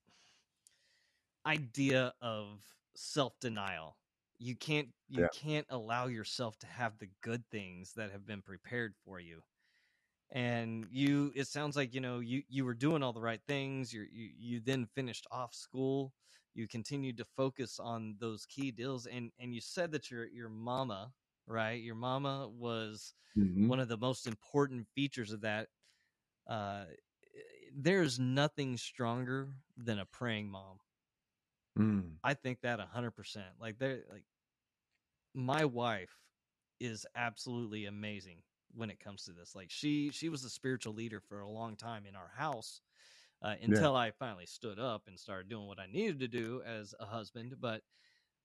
[1.46, 2.62] idea of
[2.94, 3.98] self denial.
[4.38, 5.28] You can't, you Yeah.
[5.30, 9.42] can't allow yourself to have the good things that have been prepared for you.
[10.30, 13.92] And you, it sounds like you know you you were doing all the right things.
[13.92, 16.14] You're, you you then finished off school.
[16.54, 20.48] You continued to focus on those key deals, and and you said that your your
[20.48, 21.12] mama,
[21.46, 21.82] right?
[21.82, 23.72] Your mama was Mhm.
[23.72, 25.68] one of the most important features of that
[26.48, 26.86] uh
[27.74, 30.80] there's nothing stronger than a praying mom
[31.76, 32.20] Mm.
[32.24, 34.24] i think that a 100% like there like
[35.34, 36.18] my wife
[36.80, 38.42] is absolutely amazing
[38.74, 41.76] when it comes to this like she she was a spiritual leader for a long
[41.76, 42.80] time in our house
[43.42, 46.94] uh, until i finally stood up and started doing what i needed to do as
[47.00, 47.82] a husband but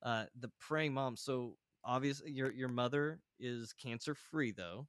[0.04, 4.86] uh the praying mom so obviously your your mother is cancer free though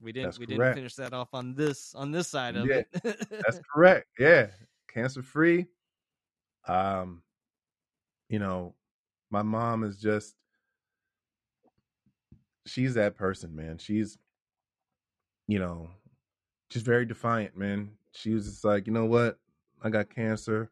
[0.00, 2.82] we didn't That's we didn't finish that off on this on this side of Yeah,
[3.04, 4.06] it That's correct.
[4.18, 4.46] Yeah.
[4.88, 5.66] Cancer free.
[6.66, 7.22] Um,
[8.28, 8.74] you know,
[9.30, 10.34] my mom is just
[12.66, 13.78] she's that person, man.
[13.78, 14.18] She's,
[15.48, 15.90] you know,
[16.70, 17.90] just very defiant, man.
[18.12, 19.38] She was just like, you know what?
[19.82, 20.70] I got cancer.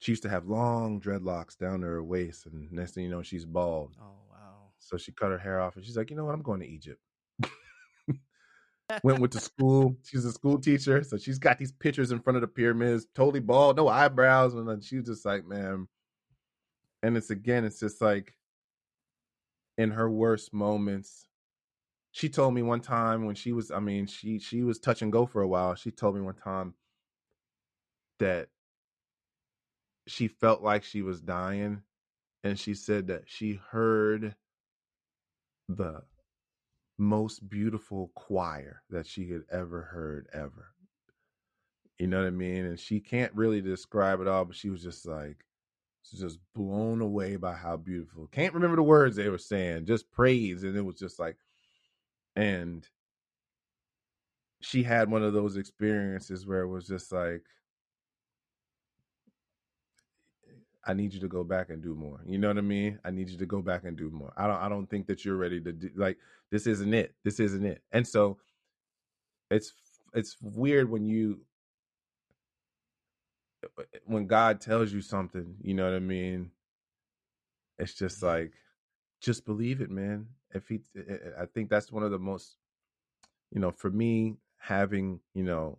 [0.00, 3.22] She used to have long dreadlocks down to her waist, and next thing you know,
[3.22, 3.96] she's bald.
[4.00, 4.25] oh
[4.86, 6.34] So she cut her hair off, and she's like, you know what?
[6.34, 7.00] I'm going to Egypt.
[9.02, 9.96] Went with the school.
[10.04, 13.40] She's a school teacher, so she's got these pictures in front of the pyramids, totally
[13.40, 15.88] bald, no eyebrows, and then she's just like, man.
[17.02, 18.34] And it's again, it's just like
[19.76, 21.26] in her worst moments.
[22.12, 25.10] She told me one time when she was, I mean, she she was touch and
[25.10, 25.74] go for a while.
[25.74, 26.74] She told me one time
[28.20, 28.50] that
[30.06, 31.82] she felt like she was dying,
[32.44, 34.36] and she said that she heard
[35.68, 36.02] the
[36.98, 40.72] most beautiful choir that she had ever heard ever.
[41.98, 42.64] You know what I mean?
[42.64, 45.44] And she can't really describe it all, but she was just like,
[46.02, 48.28] she's just blown away by how beautiful.
[48.28, 50.62] Can't remember the words they were saying, just praise.
[50.62, 51.36] And it was just like,
[52.34, 52.86] and
[54.60, 57.42] she had one of those experiences where it was just like,
[60.86, 62.20] I need you to go back and do more.
[62.26, 62.98] You know what I mean?
[63.04, 64.32] I need you to go back and do more.
[64.36, 66.18] I don't I don't think that you're ready to do like
[66.50, 67.14] this isn't it.
[67.24, 67.82] This isn't it.
[67.92, 68.38] And so
[69.50, 69.72] it's
[70.14, 71.40] it's weird when you
[73.64, 76.50] uh, uh, when God tells you something, you know what I mean?
[77.78, 78.26] It's just mm-hmm.
[78.26, 78.52] like
[79.20, 80.26] just believe it, man.
[80.54, 82.56] If he uh, I think that's one of the most
[83.52, 85.78] you know, for me having, you know,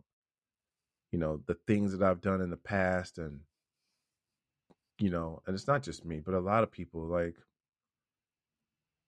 [1.12, 3.40] you know, the things that I've done in the past and
[5.00, 7.36] you know, and it's not just me, but a lot of people like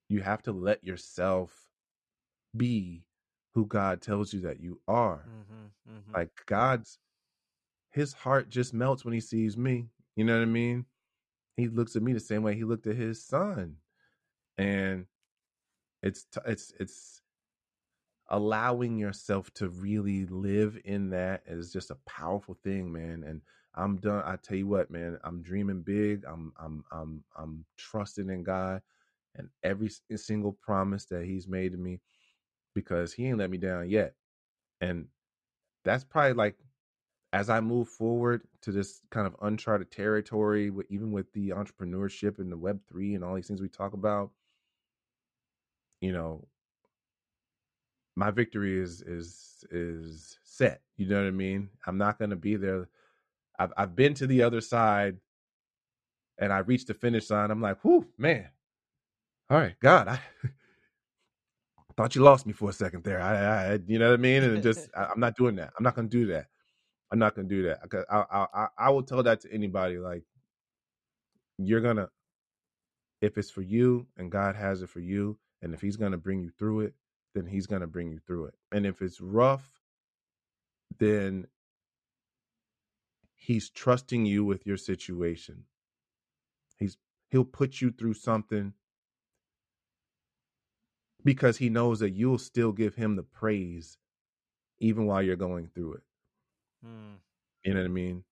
[0.07, 1.51] you have to let yourself
[2.55, 3.03] be
[3.53, 5.25] who God tells you that you are.
[5.27, 6.15] mm-hmm, mm-hmm.
[6.15, 6.97] Like God's
[7.91, 9.87] his heart just melts when he sees me.
[10.15, 10.85] You know what I mean?
[11.57, 13.77] He looks at me the same way he looked at his son.
[14.57, 15.05] And
[16.03, 17.21] it's t- it's it's
[18.29, 23.23] allowing yourself to really live in that is just a powerful thing, man.
[23.25, 23.41] And
[23.75, 24.23] I'm done.
[24.25, 26.25] I tell you what, man, I'm dreaming big.
[26.25, 28.81] I'm I'm I'm I'm trusting in God
[29.35, 32.01] and every eh, single promise that he's made to me
[32.75, 34.15] because he ain't let me down yet.
[34.81, 35.07] And
[35.85, 36.57] that's probably like
[37.33, 42.51] as I move forward to this kind of uncharted territory, even with the entrepreneurship and
[42.51, 44.31] the Web three and all these things we talk about,
[46.01, 46.47] you know,
[48.15, 50.81] my victory is is is set.
[50.97, 51.69] You know what I mean?
[51.87, 52.89] I'm not going to be there.
[53.59, 55.17] I've I've been to the other side,
[56.39, 57.51] and I reached the finish line.
[57.51, 58.49] I'm like, whew, man.
[59.49, 60.19] All right, God, I
[61.97, 63.21] thought you lost me for a second there.
[63.21, 64.43] I, I you know what I mean?
[64.43, 65.73] And it just, I, I'm not doing that.
[65.77, 66.47] I'm not going to do that.
[67.11, 67.89] I'm not going to do that.
[67.89, 69.99] 'Cause I, I, I, I will tell that to anybody.
[69.99, 70.23] Like,
[71.59, 72.09] you're gonna,
[73.21, 76.41] if it's for you and God has it for you, and if He's gonna bring
[76.41, 76.93] you through it,
[77.35, 78.55] then He's gonna bring you through it.
[78.73, 79.69] And if it's rough,
[80.99, 81.47] then
[83.39, 85.63] He's trusting you with your situation.
[86.77, 86.97] He's
[87.29, 88.73] He'll put you through something
[91.23, 93.97] because he knows that you'll still give him the praise
[94.79, 96.03] even while you're going through it.
[96.83, 97.15] Hmm.
[97.63, 98.23] You know what I mean?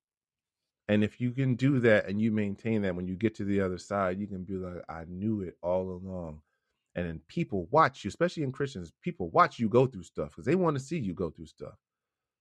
[0.88, 3.62] And if you can do that and you maintain that when you get to the
[3.62, 6.42] other side, you can be like, I knew it all along.
[6.96, 10.46] And then people watch you, especially in Christians, people watch you go through stuff because
[10.46, 11.76] they want to see you go through stuff.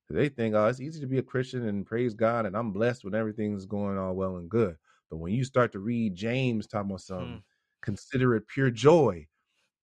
[0.08, 3.04] They think, oh, it's easy to be a Christian and praise God, and I'm blessed
[3.04, 4.76] when everything's going all well and good.
[5.10, 7.36] But when you start to read James talking about some, Hmm.
[7.82, 9.26] consider it pure joy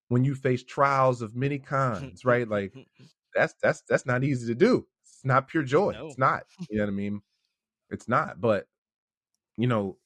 [0.10, 2.48] when you face trials of many kinds, right?
[2.48, 2.74] Like
[3.36, 4.88] that's that's that's not easy to do.
[5.04, 5.94] It's not pure joy.
[5.94, 6.08] No.
[6.08, 6.46] It's not.
[6.70, 7.22] You know what I mean?
[7.92, 8.42] It's not.
[8.42, 8.68] But
[9.58, 9.98] you know,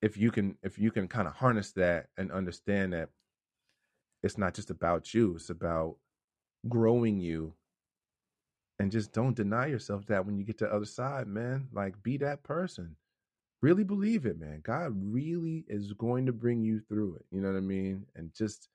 [0.00, 3.10] if you can if you can kind of harness that and understand that
[4.22, 5.96] it's not just about you, it's about
[6.68, 7.54] growing you.
[8.82, 11.68] And just don't deny yourself that when you get to the other side, man.
[11.72, 12.96] Like be that person.
[13.60, 14.60] Really believe it, man.
[14.64, 17.24] God really is going to bring you through it.
[17.30, 18.06] You know what I mean?
[18.16, 18.68] And just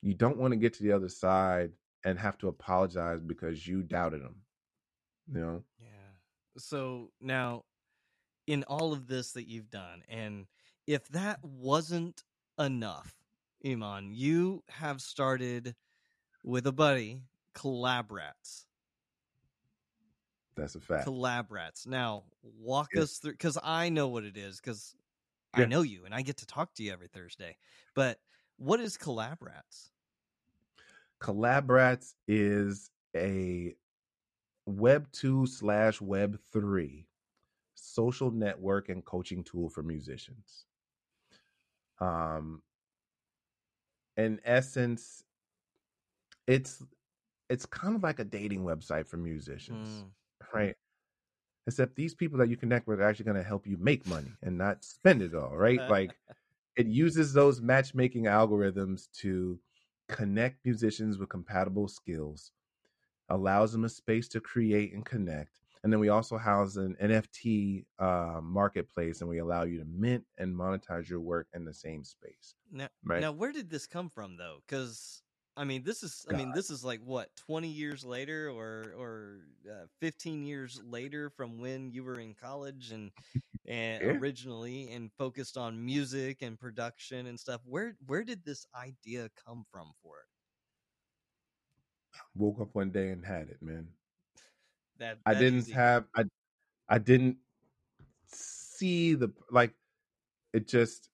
[0.00, 1.72] you don't want to get to the other side
[2.06, 4.36] and have to apologize because you doubted him.
[5.30, 5.64] You mm, know?
[5.78, 6.56] Yeah.
[6.56, 7.64] So now,
[8.46, 10.46] in all of this that you've done, and
[10.86, 12.24] if that wasn't
[12.58, 13.14] enough,
[13.66, 15.74] Iman, you have started
[16.42, 17.20] with a buddy,
[17.54, 18.66] Collabratz.
[20.54, 21.06] That's a fact.
[21.06, 21.86] Collabratz.
[21.86, 23.02] Now, walk Yeah.
[23.02, 24.94] us through, because I know what it is, because
[25.54, 27.58] I know you and I get to talk to you every Thursday.
[27.94, 28.20] But
[28.56, 29.90] what is Collabratz?
[31.20, 33.76] Collabratz is a
[34.66, 37.06] Web 2 slash Web 3
[37.74, 40.66] social network and coaching tool for musicians.
[41.98, 42.62] Um,
[44.16, 45.24] in essence,
[46.46, 46.82] it's
[47.52, 50.10] it's kind of like a dating website for musicians, Mm,
[50.54, 50.76] right?
[51.66, 54.32] Except these people that you connect with are actually going to help you make money
[54.42, 55.80] and not spend it all, right?
[55.88, 56.16] Like
[56.76, 59.60] it uses those matchmaking algorithms to
[60.08, 62.52] connect musicians with compatible skills,
[63.28, 65.60] allows them a space to create and connect.
[65.84, 70.24] And then we also house an NFT uh, marketplace, and we allow you to mint
[70.38, 72.54] and monetize your work in the same space.
[72.70, 73.20] Now, Right.
[73.20, 74.58] now, where did this come from, though?
[74.66, 75.21] Because
[75.56, 79.40] I mean, this is I mean, this is like what twenty years later, or or
[79.70, 83.10] uh, fifteen years later from when you were in college and
[83.66, 84.12] and Yeah.
[84.18, 87.60] originally and focused on music and production and stuff.
[87.64, 90.26] Where where did this idea come from for it?
[92.34, 93.88] Woke up one day and had it, man.
[94.98, 96.24] That, I didn't have I
[96.88, 97.38] I didn't
[98.26, 99.74] see the like
[100.52, 101.10] it just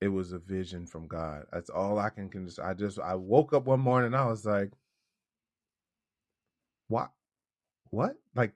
[0.00, 1.44] it was a vision from God.
[1.52, 4.26] That's all I can, can just I just I woke up one morning and I
[4.26, 4.70] was like
[6.88, 7.10] what
[7.90, 8.16] what?
[8.34, 8.52] Like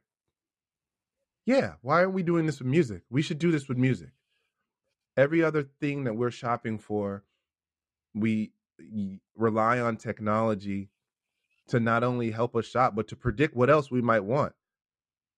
[1.46, 3.02] yeah, why aren't we doing this with music?
[3.10, 4.10] We should do this with music.
[5.16, 7.24] Every other thing that we're shopping for,
[8.14, 8.52] we
[9.36, 10.90] rely on technology
[11.68, 14.52] to not only help us shop, but to predict what else we might want.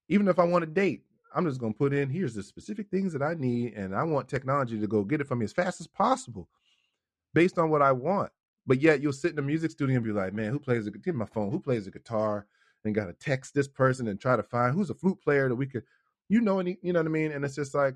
[0.08, 2.88] Even if I want a date, I'm just going to put in here's the specific
[2.90, 5.52] things that I need, and I want technology to go get it for me as
[5.52, 6.48] fast as possible
[7.34, 8.30] based on what I want.
[8.66, 10.90] But yet you'll sit in the music studio and be like, man, who plays a
[10.90, 12.46] get my phone, who plays a guitar,
[12.84, 15.54] and got to text this person and try to find who's a flute player that
[15.54, 15.84] we could,
[16.28, 17.32] you know, any, you know what I mean?
[17.32, 17.94] And it's just like,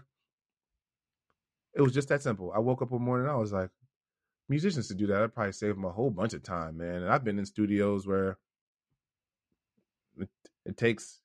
[1.74, 2.52] it was just that simple.
[2.54, 3.70] I woke up one morning, I was like,
[4.48, 7.02] musicians to do that, I'd probably save them a whole bunch of time, man.
[7.02, 8.38] And I've been in studios where
[10.18, 10.28] it,
[10.64, 11.20] it takes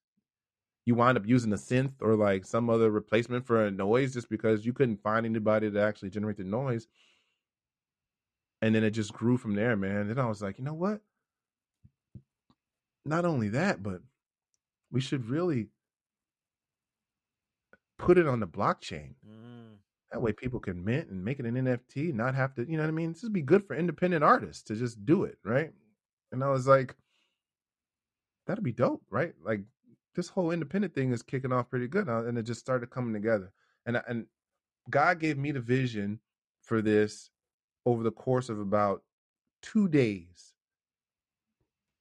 [0.86, 4.30] you wind up using a synth or like some other replacement for a noise just
[4.30, 6.88] because you couldn't find anybody to actually generate the noise.
[8.62, 10.08] And then it just grew from there, man.
[10.08, 11.02] Then I was like, you know what?
[13.06, 14.02] Not only that, but
[14.92, 15.70] we should really
[17.98, 19.14] put it on the blockchain.
[19.28, 19.78] Mm,
[20.12, 22.84] That way people can mint and make it an NFT, not have to, you know
[22.84, 23.14] what I mean?
[23.14, 25.72] This would be good for independent artists to just do it, right?
[26.32, 26.96] And I was like,
[28.48, 29.34] that'd be dope, right?
[29.44, 29.62] Like
[30.16, 33.14] this whole independent thing is kicking off pretty good, now, and it just started coming
[33.14, 33.52] together.
[33.86, 34.28] And I- and
[34.90, 36.20] God gave me the vision
[36.62, 37.30] for this
[37.86, 39.04] over the course of about
[39.62, 40.54] two days.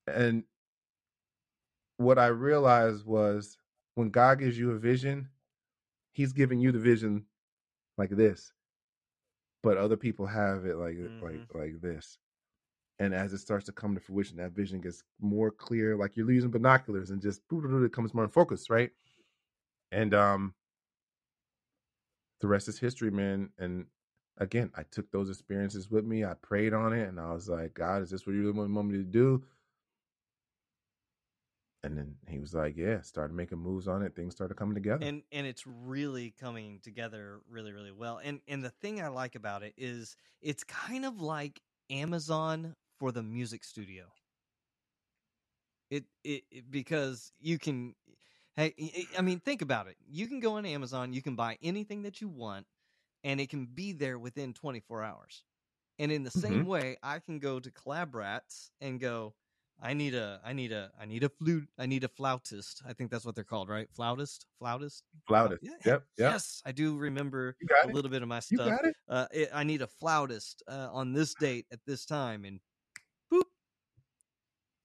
[0.06, 0.44] And
[1.96, 3.58] what I realized was
[3.94, 5.28] when God gives you a vision,
[6.12, 7.26] He's giving you the vision
[7.96, 8.52] like this,
[9.62, 11.58] but other people have it like like mm-hmm.
[11.58, 12.18] like this.
[13.00, 16.30] And as it starts to come to fruition, that vision gets more clear, like you're
[16.30, 18.90] using binoculars, and just it comes more in focus, right?
[19.90, 20.54] And um,
[22.42, 23.48] the rest is history, man.
[23.58, 23.86] And
[24.36, 26.26] again, I took those experiences with me.
[26.26, 28.88] I prayed on it, and I was like, God, is this what you really want
[28.88, 29.42] me to do?
[31.82, 34.14] and then he was like, "Yeah," started making moves on it.
[34.14, 35.06] Things started coming together.
[35.06, 39.34] and and it's really coming together really really well and and the thing i like
[39.34, 44.12] about it is it's kind of like amazon for the music studio
[45.90, 47.94] it it, it because you can
[48.56, 51.58] hey i- i mean think about it you can go on amazon you can buy
[51.62, 52.66] anything that you want
[53.24, 55.44] and it can be there within 24 hours
[55.98, 59.34] and in the same way i can go to collabratz and go
[59.80, 62.92] i need a i need a i need a flute i need a flautist i
[62.92, 65.60] think that's what they're called right flautist flautist Flautist.
[65.62, 66.04] yeah, Yep.
[66.18, 66.32] Yep.
[66.32, 67.94] Yes, I do remember a it.
[67.94, 68.68] little bit of my You stuff.
[68.70, 68.96] got it.
[69.08, 72.60] Uh, it, I need a flautist uh, on this date at this time, and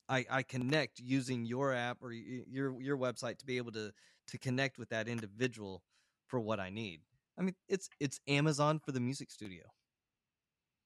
[0.10, 3.92] I I connect using your app or your your website to be able to
[4.28, 5.84] to connect with that individual
[6.28, 7.02] for what I need.
[7.38, 9.64] I mean, it's it's Amazon for the music studio.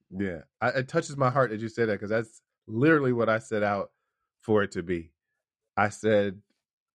[0.09, 3.39] Yeah, I, it touches my heart that you say that because that's literally what I
[3.39, 3.91] set out
[4.41, 5.11] for it to be.
[5.77, 6.41] I said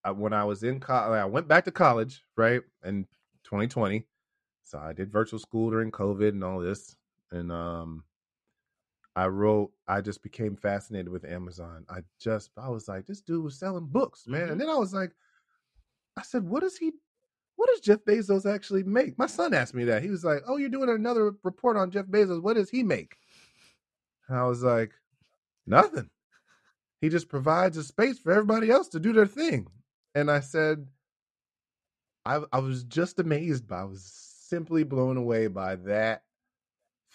[0.05, 3.05] I, when I was in college, I went back to college, right, in
[3.45, 4.07] 2020.
[4.64, 6.97] So I did virtual school during COVID and all this,
[7.31, 8.05] and um,
[9.16, 9.70] I wrote.
[9.86, 11.84] I just became fascinated with Amazon.
[11.88, 14.48] I just, I was like, this dude was selling books, man.
[14.48, 14.52] Mhm.
[14.52, 15.12] And then I was like,
[16.16, 16.92] I said, what does he?
[17.56, 19.16] What does Jeff Bezos actually make?
[19.16, 20.02] My son asked me that.
[20.02, 22.42] He was like, "Oh, you're doing another report on Jeff Bezos.
[22.42, 23.16] What does he make?"
[24.28, 24.92] And I was like,
[25.66, 26.10] "Nothing.
[27.00, 29.68] He just provides a space for everybody else to do their thing."
[30.16, 30.86] And I said,
[32.24, 36.22] I, I was just amazed by, I was simply blown away by that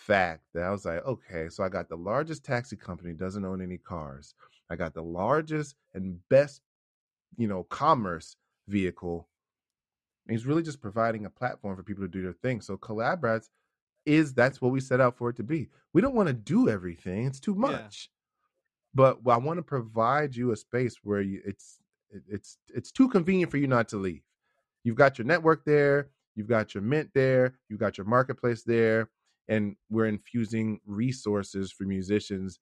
[0.10, 3.62] fact that I was like, okay, so I got the largest taxi company, doesn't own
[3.62, 4.34] any cars.
[4.70, 6.62] I got the largest and best,
[7.38, 8.36] you know, commerce
[8.68, 9.30] vehicle.
[10.28, 12.62] And he's really just providing a platform for people to do their thing.
[12.62, 13.50] So Collabratz
[14.06, 15.70] is that's what we set out for it to be.
[15.94, 17.72] We don't want to do everything; it's too Yeah.
[17.72, 18.10] much.
[18.94, 21.80] But I want to provide you a space where you, it's
[22.28, 24.24] it's it's too convenient for you not to leave.
[24.84, 29.10] You've got your network there, you've got your mint there, you've got your marketplace there,
[29.50, 32.60] and we're infusing resources for musicians.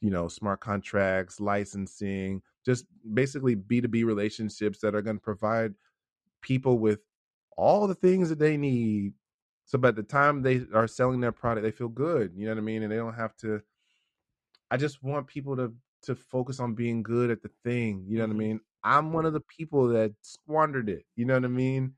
[0.00, 5.22] You know, smart contracts, licensing, just basically B two B relationships that are going to
[5.22, 5.74] provide
[6.40, 7.00] people with
[7.56, 9.12] all the things that they need.
[9.64, 12.32] So by the time they are selling their product, they feel good.
[12.34, 12.82] You know what I mean?
[12.82, 13.62] And they don't have to.
[14.72, 18.04] I just want people to to focus on being good at the thing.
[18.08, 18.30] You know what.
[18.30, 18.38] I mm-hmm.
[18.38, 18.60] mean?
[18.82, 21.04] I'm one of the people that squandered it.
[21.14, 21.94] You know what I mean?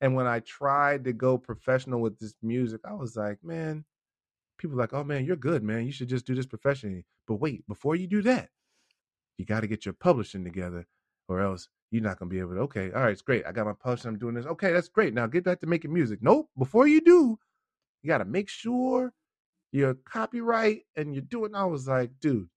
[0.00, 3.84] And when I tried to go professional with this music, I was like, man,
[4.58, 5.86] people like, oh man, you're good, man.
[5.86, 7.04] You should just do this professionally.
[7.26, 8.50] But wait, before you do that,
[9.38, 10.86] you got to get your publishing together,
[11.28, 12.60] or else you're not gonna be able to.
[12.60, 13.44] Okay, all right, it's great.
[13.46, 14.08] I got my publishing.
[14.08, 14.46] I'm doing this.
[14.46, 15.14] Okay, that's great.
[15.14, 16.20] Now get back to making music.
[16.22, 16.48] Nope.
[16.58, 17.38] Before you do,
[18.02, 19.12] you got to make sure
[19.72, 21.54] your copyright and you're doing.
[21.54, 22.48] I was like, dude,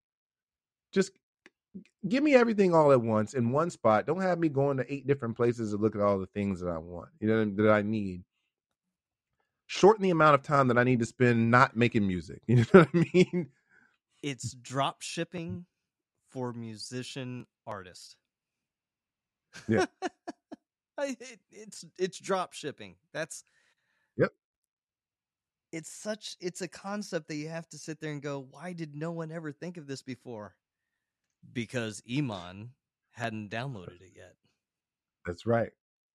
[0.94, 1.12] just
[2.08, 4.06] give me everything all at once in one spot.
[4.06, 6.70] Don't have me going to eight different places to look at all the things that
[6.70, 7.10] I want.
[7.20, 8.24] You know that I need.
[9.68, 12.42] Shorten the amount of time that I need to spend not making music.
[12.48, 13.50] You know what I mean?
[14.24, 15.66] It's drop shipping
[16.30, 18.18] for musician artist.
[19.68, 19.86] Yeah.
[21.02, 22.96] It, it's it's drop shipping.
[23.14, 23.46] That's
[24.18, 24.34] Yep.
[25.72, 28.96] It's such it's a concept that you have to sit there and go, why did
[28.96, 30.56] no one ever think of this before?
[31.52, 32.72] Because Iman
[33.12, 34.36] hadn't downloaded it yet.
[35.26, 35.72] That's right.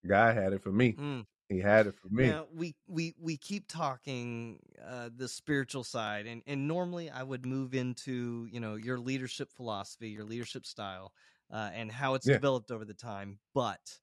[0.07, 0.97] God had it for me.
[0.97, 1.26] Mm.
[1.49, 2.26] He had it for me.
[2.26, 7.45] Now we we we keep talking uh, the spiritual side, and and normally I would
[7.45, 11.13] move into you know your leadership philosophy, your leadership style,
[11.51, 12.36] uh, and how it's Yeah.
[12.36, 13.39] developed over the time.
[13.53, 13.99] But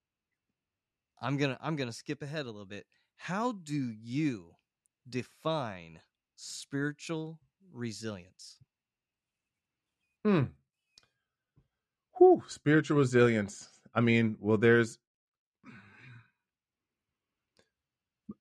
[1.20, 2.86] I'm gonna I'm gonna skip ahead a little bit.
[3.16, 4.54] How do you
[5.08, 6.00] define
[6.36, 7.38] spiritual
[7.72, 8.58] resilience?
[10.24, 10.52] Hmm.
[12.20, 13.70] Whew, spiritual resilience.
[13.94, 14.98] I mean, well, there's.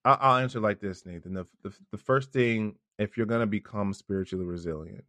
[0.04, 1.34] I'll answer like this, Nathan.
[1.34, 5.06] The, the the first thing, if you're going to become spiritually resilient,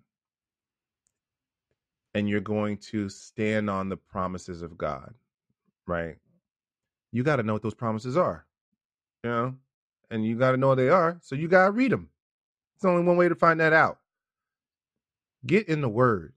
[2.15, 5.15] and you're going to stand on the promises of God,
[5.89, 6.17] right?
[7.11, 8.47] You got to know what those promises are,
[9.25, 9.55] you know,
[10.13, 11.19] and you got to know what they are.
[11.23, 12.09] So you got to read them.
[12.77, 13.99] It's only one way to find that out.
[15.45, 16.35] Get in the Word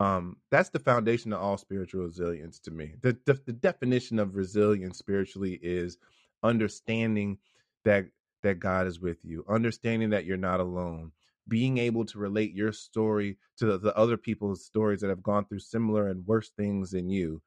[0.00, 2.94] um that's the foundation of all spiritual resilience to me.
[3.02, 5.98] The, the the definition of resilience spiritually is
[6.42, 7.38] understanding
[7.84, 8.06] that
[8.42, 11.12] that god is with you understanding that you're not alone
[11.48, 15.44] being able to relate your story to the, the other people's stories that have gone
[15.46, 17.40] through similar and worse things than you.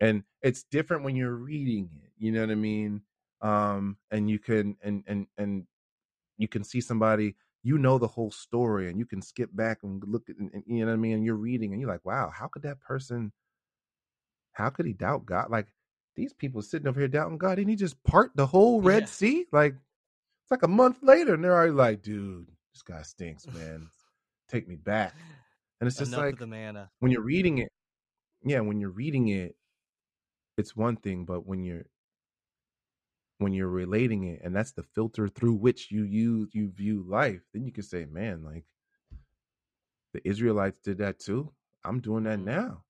[0.00, 3.02] And it's different when you're reading it you know what i mean?
[3.42, 5.66] Um and you can and and and
[6.38, 10.02] you can see somebody you know the whole story and you can skip back and
[10.06, 12.04] look at and, and, you know what I mean and you're reading and you're like
[12.04, 13.32] wow how could that person
[14.52, 15.50] how could he doubt God?
[15.50, 15.68] Like
[16.14, 19.08] these people sitting over here doubting God, and he just part the whole Red Yeah.
[19.08, 19.46] Sea?
[19.50, 23.88] Like it's like a month later, and they're already like, dude, this guy stinks, man.
[24.48, 25.14] Take me back.
[25.80, 26.90] And it's just Enough like the manna.
[27.00, 27.72] when you're reading it,
[28.44, 29.56] yeah, when you're reading it,
[30.58, 31.86] it's one thing, but when you're
[33.42, 37.42] when you're relating it, and that's the filter through which you use you view life,
[37.54, 38.64] then you can say, man, like
[40.14, 41.52] the Israelites did that too.
[41.84, 42.44] I'm doing that Mhm.
[42.44, 42.84] now.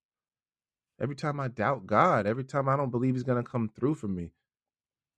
[1.00, 4.08] Every time I doubt God, every time I don't believe He's gonna come through for
[4.08, 4.32] me,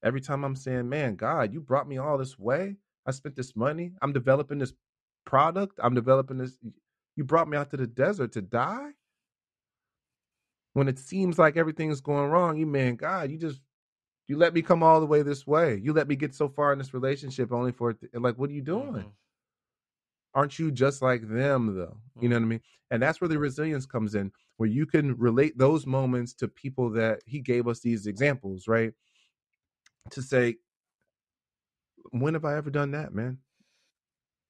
[0.04, 2.76] every time I'm saying, man, God, you brought me all this way.
[3.06, 3.94] I spent this money.
[4.02, 4.74] I'm developing this
[5.26, 5.80] product.
[5.82, 6.58] I'm developing this.
[7.16, 8.92] You brought me out to the desert to die.
[10.74, 13.60] When it seems like everything's going wrong, you man, God, you just
[14.28, 15.80] you let me come all the way this way.
[15.82, 17.96] You let me get so far in this relationship only for.
[18.14, 18.92] Like, what are you doing?
[19.04, 19.12] Mhm.
[20.34, 22.60] aren't you just like them though you know what i mean
[22.90, 26.90] and that's where the resilience comes in where you can relate those moments to people
[26.90, 28.92] that he gave us these examples right
[30.10, 30.56] to say
[32.10, 33.38] when have i ever done that man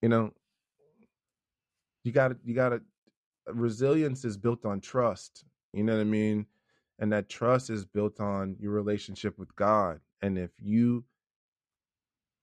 [0.02, 0.32] you know
[2.04, 2.80] you gotta you gotta
[3.48, 6.46] resilience is built on trust you know what i mean
[6.98, 11.04] and that trust is built on your relationship with god and if you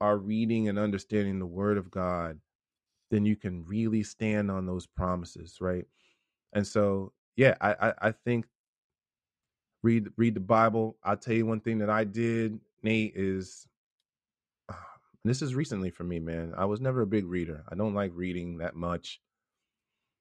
[0.01, 2.39] are reading and understanding the word of god
[3.11, 5.85] then you can really stand on those promises, right?
[6.53, 8.45] And so, yeah, I, I, I think
[9.83, 10.97] read read the Bible.
[11.03, 13.67] I'll tell you one thing that I did, Nate, is
[14.69, 14.73] uh,
[15.25, 16.53] this is recently for me, man.
[16.57, 17.63] I was never a big reader.
[17.69, 19.21] I don't like reading that much.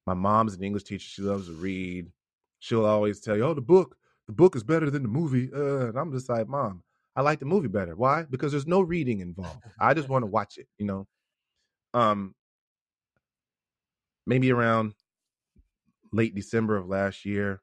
[0.07, 1.09] My mom's an English teacher.
[1.09, 2.11] She loves to read.
[2.59, 3.97] She'll always tell you, "Oh, the book,
[4.31, 6.85] the book is better than the movie." Uh, and I'm just like, "Mom,
[7.17, 7.97] I like the movie better.
[7.97, 8.23] Why?
[8.23, 9.63] Because there's no reading involved.
[9.81, 11.07] I just want to watch it, you know."
[11.93, 12.37] Um,
[14.27, 14.95] maybe around
[16.13, 17.61] late December of last year,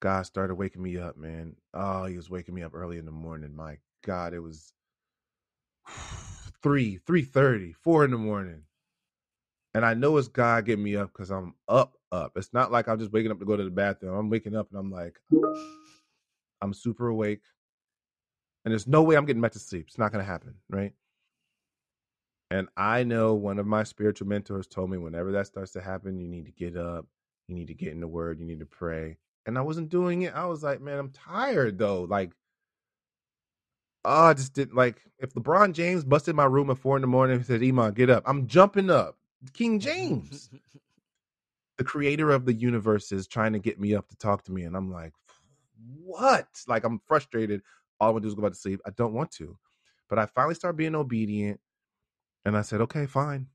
[0.00, 1.56] God started waking me up, man.
[1.72, 3.56] Oh, he was waking me up early in the morning.
[3.56, 4.74] My God, it was
[6.62, 8.64] three, three thirty, four in the morning.
[9.74, 12.32] And I know it's God getting me up because I'm up, up.
[12.36, 14.14] It's not like I'm just waking up to go to the bathroom.
[14.14, 15.18] I'm waking up and I'm like,
[16.60, 17.40] I'm super awake.
[18.64, 19.86] And there's no way I'm getting back to sleep.
[19.88, 20.92] It's not gonna happen, right?
[22.50, 26.20] And I know one of my spiritual mentors told me whenever that starts to happen,
[26.20, 27.06] you need to get up,
[27.48, 29.16] you need to get in the word, you need to pray.
[29.46, 30.34] And I wasn't doing it.
[30.34, 32.02] I was like, man, I'm tired though.
[32.02, 32.32] Like,
[34.04, 37.06] oh, I just didn't like if LeBron James busted my room at four in the
[37.06, 38.22] morning and said, Iman, get up.
[38.26, 39.16] I'm jumping up.
[39.52, 40.50] King James,
[41.78, 44.64] the creator of the universe, is trying to get me up to talk to me.
[44.64, 45.12] And I'm like,
[46.04, 46.48] what?
[46.68, 47.62] Like, I'm frustrated.
[48.00, 48.80] All I want to do is go back to sleep.
[48.86, 49.56] I don't want to.
[50.08, 51.60] But I finally started being obedient.
[52.44, 53.46] And I said, okay, fine.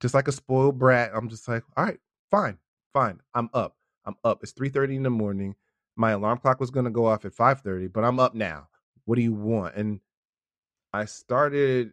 [0.00, 1.98] Just like a spoiled brat, I'm just like, all right,
[2.30, 2.58] fine,
[2.92, 3.20] fine.
[3.34, 3.76] I'm up.
[4.04, 4.42] I'm up.
[4.42, 5.56] It's 3:30 in the morning.
[5.96, 8.68] My alarm clock was gonna go off at 5:30, but I'm up now.
[9.04, 9.74] What do you want?
[9.74, 10.00] And
[10.92, 11.92] I started,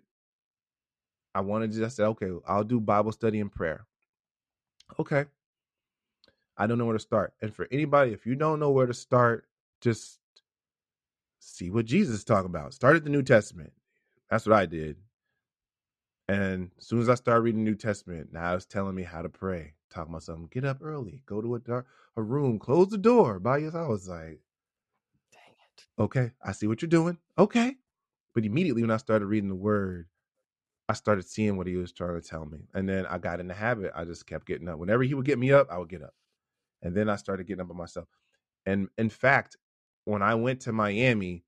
[1.35, 3.85] I wanted to just say, okay, I'll do Bible study and prayer.
[4.97, 5.25] Okay.
[6.57, 7.33] I don't know where to start.
[7.41, 9.45] And for anybody, if you don't know where to start,
[9.81, 10.17] just
[11.39, 12.73] see what Jesus is talking about.
[12.73, 13.73] Start at the New Testament.
[14.29, 14.95] That's what I did.
[16.29, 19.21] And as soon as I started reading the New Testament, now it's telling me how
[19.21, 19.73] to pray.
[19.91, 21.85] Talking about something, get up early, go to a dark
[22.17, 23.85] a room, close the door by yourself.
[23.85, 24.39] I was like,
[25.33, 25.85] Dang it.
[25.99, 27.17] okay, I see what you're doing.
[27.37, 27.75] Okay.
[28.33, 30.07] But immediately when I started reading the word,
[30.87, 32.59] I started seeing what he was trying to tell me.
[32.73, 33.91] And then I got in the habit.
[33.95, 34.77] I just kept getting up.
[34.77, 36.13] Whenever he would get me up, I would get up.
[36.81, 38.07] And then I started getting up by myself.
[38.65, 39.57] And in fact,
[40.05, 41.43] when I went to Miami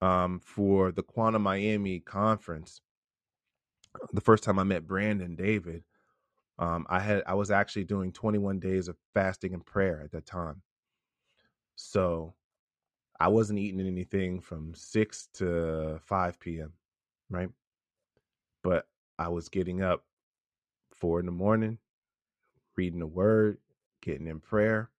[0.00, 2.80] um, for the Quantum Miami conference,
[4.12, 5.84] the first time I met Brandon David,
[6.58, 10.26] um, I had I was actually doing 21 days of fasting and prayer at that
[10.26, 10.62] time.
[11.76, 12.34] So
[13.20, 16.72] I wasn't eating anything from 6 to 5 p.m.,
[17.30, 17.50] right?
[18.68, 18.86] But
[19.18, 20.04] I was getting up
[20.92, 21.78] 4 in the morning,
[22.76, 23.56] reading the word,
[24.02, 24.90] getting in prayer.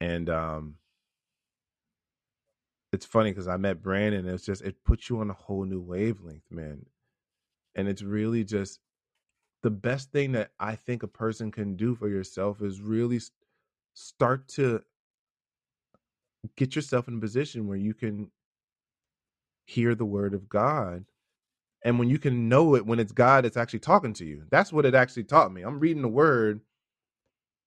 [0.00, 0.76] And um
[2.92, 4.28] it's funny because I met Brandon.
[4.28, 6.86] It's just it puts you on a whole new wavelength, man.
[7.74, 8.78] And it's really just
[9.64, 13.20] the best thing that I think a person can do for yourself is really
[13.94, 14.82] start to
[16.56, 18.30] get yourself in a position where you can
[19.66, 21.06] hear the word of God.
[21.84, 24.44] And when you can know it when it's God that's actually talking to you.
[24.50, 25.62] That's what it actually taught me.
[25.62, 26.62] I'm reading the word,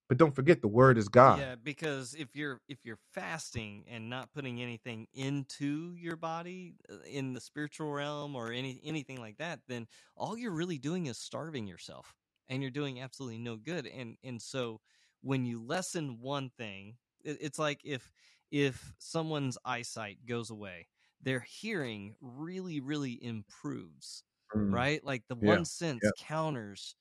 [0.09, 1.39] but don't forget the word is God.
[1.39, 6.95] Yeah, because if you're if you're fasting and not putting anything into your body uh,
[7.05, 11.17] in the spiritual realm or any anything like that, then all you're really doing is
[11.19, 12.15] starving yourself,
[12.49, 13.85] and you're doing absolutely no good.
[13.85, 14.81] And and so
[15.21, 18.11] when you lessen one thing, It, it's like if
[18.49, 20.87] if someone's eyesight goes away,
[21.21, 24.23] their hearing really really improves,
[24.55, 25.03] Mm, right?
[25.03, 26.11] Like the Yeah, one sense yeah.
[26.17, 26.95] counters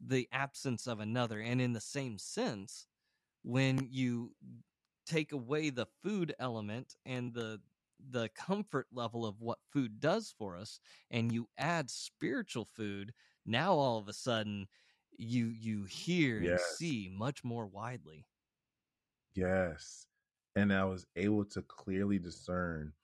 [0.00, 2.86] the absence of another, and in the same sense,
[3.42, 4.34] when you
[5.06, 7.60] take away the food element and the
[8.00, 10.78] the comfort level of what food does for us
[11.10, 13.12] and you add spiritual food
[13.44, 14.68] now all of a sudden
[15.16, 18.24] you you hear and see much more widely
[19.34, 20.06] Yes.
[20.54, 22.94] And I was able to clearly discern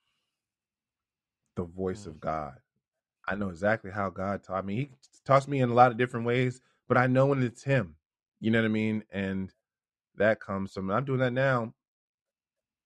[1.55, 2.07] the voice Mm.
[2.07, 2.59] of God.
[3.27, 4.75] I know exactly how God taught me.
[4.75, 4.91] He
[5.25, 7.95] taught me in a lot of different ways, but I know when it's Him.
[8.39, 9.03] You know what I mean?
[9.11, 9.51] And
[10.15, 11.73] that comes from, I'm doing that now.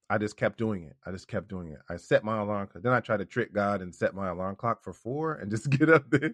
[0.09, 0.95] I just kept doing it.
[1.05, 1.79] I just kept doing it.
[1.89, 2.69] I set my alarm.
[2.73, 5.69] Then I try to trick God and set my alarm clock for four and just
[5.69, 6.33] get up there.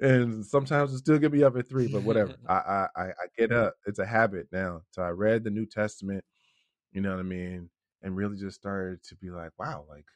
[0.00, 2.36] And sometimes it still get me up at three, but whatever.
[2.48, 3.74] I I I get up.
[3.86, 4.82] It's a habit now.
[4.90, 6.24] So I read the New Testament,
[6.92, 7.70] you know what I mean,
[8.02, 10.06] and really just started to be like, wow, like,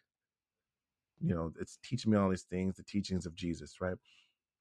[1.20, 3.96] you know, it's teaching me all these things, the teachings of Jesus, right?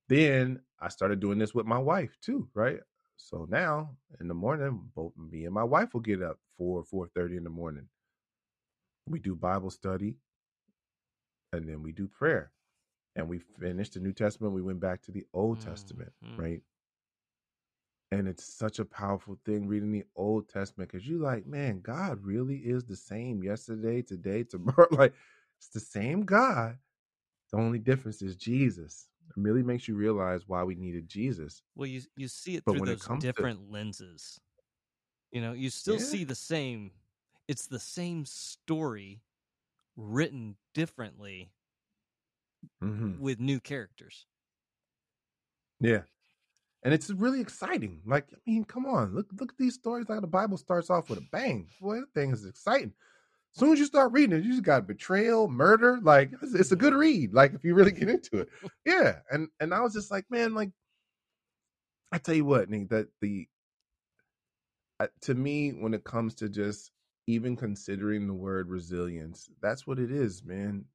[0.07, 2.79] Then I started doing this with my wife too, right?
[3.17, 7.07] So now in the morning, both me and my wife will get up four, four
[7.15, 7.87] thirty in the morning.
[9.07, 10.15] We do Bible study,
[11.53, 12.51] and then we do prayer,
[13.15, 14.53] and we finished the New Testament.
[14.53, 16.37] We went back to the Old Testament, Mhm.
[16.37, 16.61] right?
[18.11, 22.23] And it's such a powerful thing reading the Old Testament because you're like, man, God
[22.23, 24.87] really is the same yesterday, today, tomorrow.
[24.91, 25.13] like
[25.65, 26.77] it's the same God.
[27.51, 29.07] The only difference is Jesus.
[29.29, 31.63] It really makes you realize why we needed Jesus.
[31.75, 34.39] well you you see it But through when it those comes to- different lenses
[35.31, 36.05] you know you still Yeah.
[36.05, 36.91] see the same
[37.47, 39.21] it's the same story
[39.97, 41.51] written differently
[42.83, 43.19] Mhm.
[43.19, 44.25] with new characters
[45.79, 46.03] Yeah.
[46.83, 48.01] And it's really exciting.
[48.05, 50.07] Like, I mean, come on, look look at these stories.
[50.07, 51.67] Like the Bible starts off with a bang.
[51.81, 52.93] Boy, that thing is exciting.
[53.55, 55.99] As soon as you start reading it, you just got betrayal, murder.
[56.01, 57.33] Like, it's, it's a good read.
[57.33, 58.49] Like, if you really get into it,
[58.85, 59.17] yeah.
[59.31, 60.71] And and I was just like, man, like,
[62.11, 63.47] I tell you what, Nick, that the
[64.99, 66.91] uh, to me, when it comes to just
[67.27, 70.85] even considering the word resilience, that's what it is, man.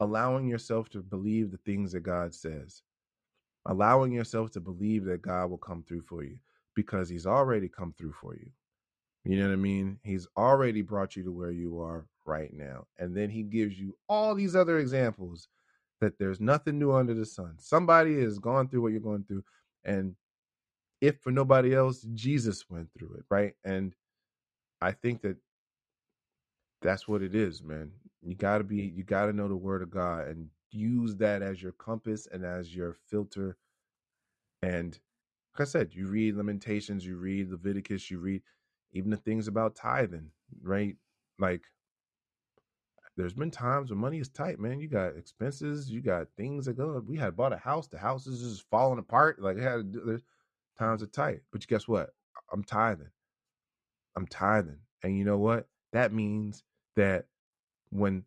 [0.00, 2.82] Allowing yourself to believe the things that God says
[3.66, 6.38] allowing yourself to believe that God will come through for you
[6.74, 8.50] because he's already come through for you.
[9.24, 9.98] You know what I mean?
[10.02, 12.86] He's already brought you to where you are right now.
[12.98, 15.48] And then he gives you all these other examples
[16.00, 17.54] that there's nothing new under the sun.
[17.58, 19.44] Somebody has gone through what you're going through.
[19.84, 20.14] And
[21.00, 23.54] if for nobody else, Jesus went through it, right?
[23.64, 23.94] And
[24.80, 25.36] I think that
[26.82, 27.90] that's what it is, man.
[28.22, 31.42] You got to be, you got to know the word of God and use that
[31.42, 33.56] as your compass and as your filter.
[34.62, 34.98] And
[35.58, 38.42] like I said, you read Lamentations, you read Leviticus, you read
[38.92, 40.30] even the things about tithing,
[40.62, 40.96] right?
[41.38, 41.62] Like,
[43.16, 44.80] there's been times when money is tight, man.
[44.80, 47.02] You got expenses, you got things that go.
[47.06, 49.40] We had bought a house, the house is just falling apart.
[49.40, 50.22] Like, it had there's
[50.78, 51.40] times are tight.
[51.52, 52.10] But guess what?
[52.52, 53.10] I'm tithing.
[54.16, 54.78] I'm tithing.
[55.02, 55.66] And you know what?
[55.92, 56.62] That means
[56.96, 57.26] that
[57.90, 58.24] when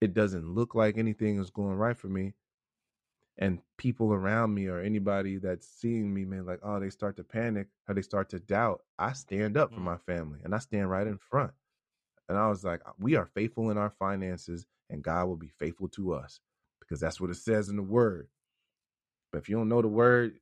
[0.00, 2.34] it doesn't look like anything is going right for me,
[3.40, 7.24] and people around me or anybody that's seeing me, man, like, oh, they start to
[7.24, 9.84] panic or they start to doubt, I stand up for Mm.
[9.84, 11.52] my family and I stand right in front.
[12.28, 15.88] And I was like, we are faithful in our finances and God will be faithful
[15.90, 16.40] to us
[16.80, 18.28] because that's what it says in the word.
[19.32, 20.40] But if you don't know the word,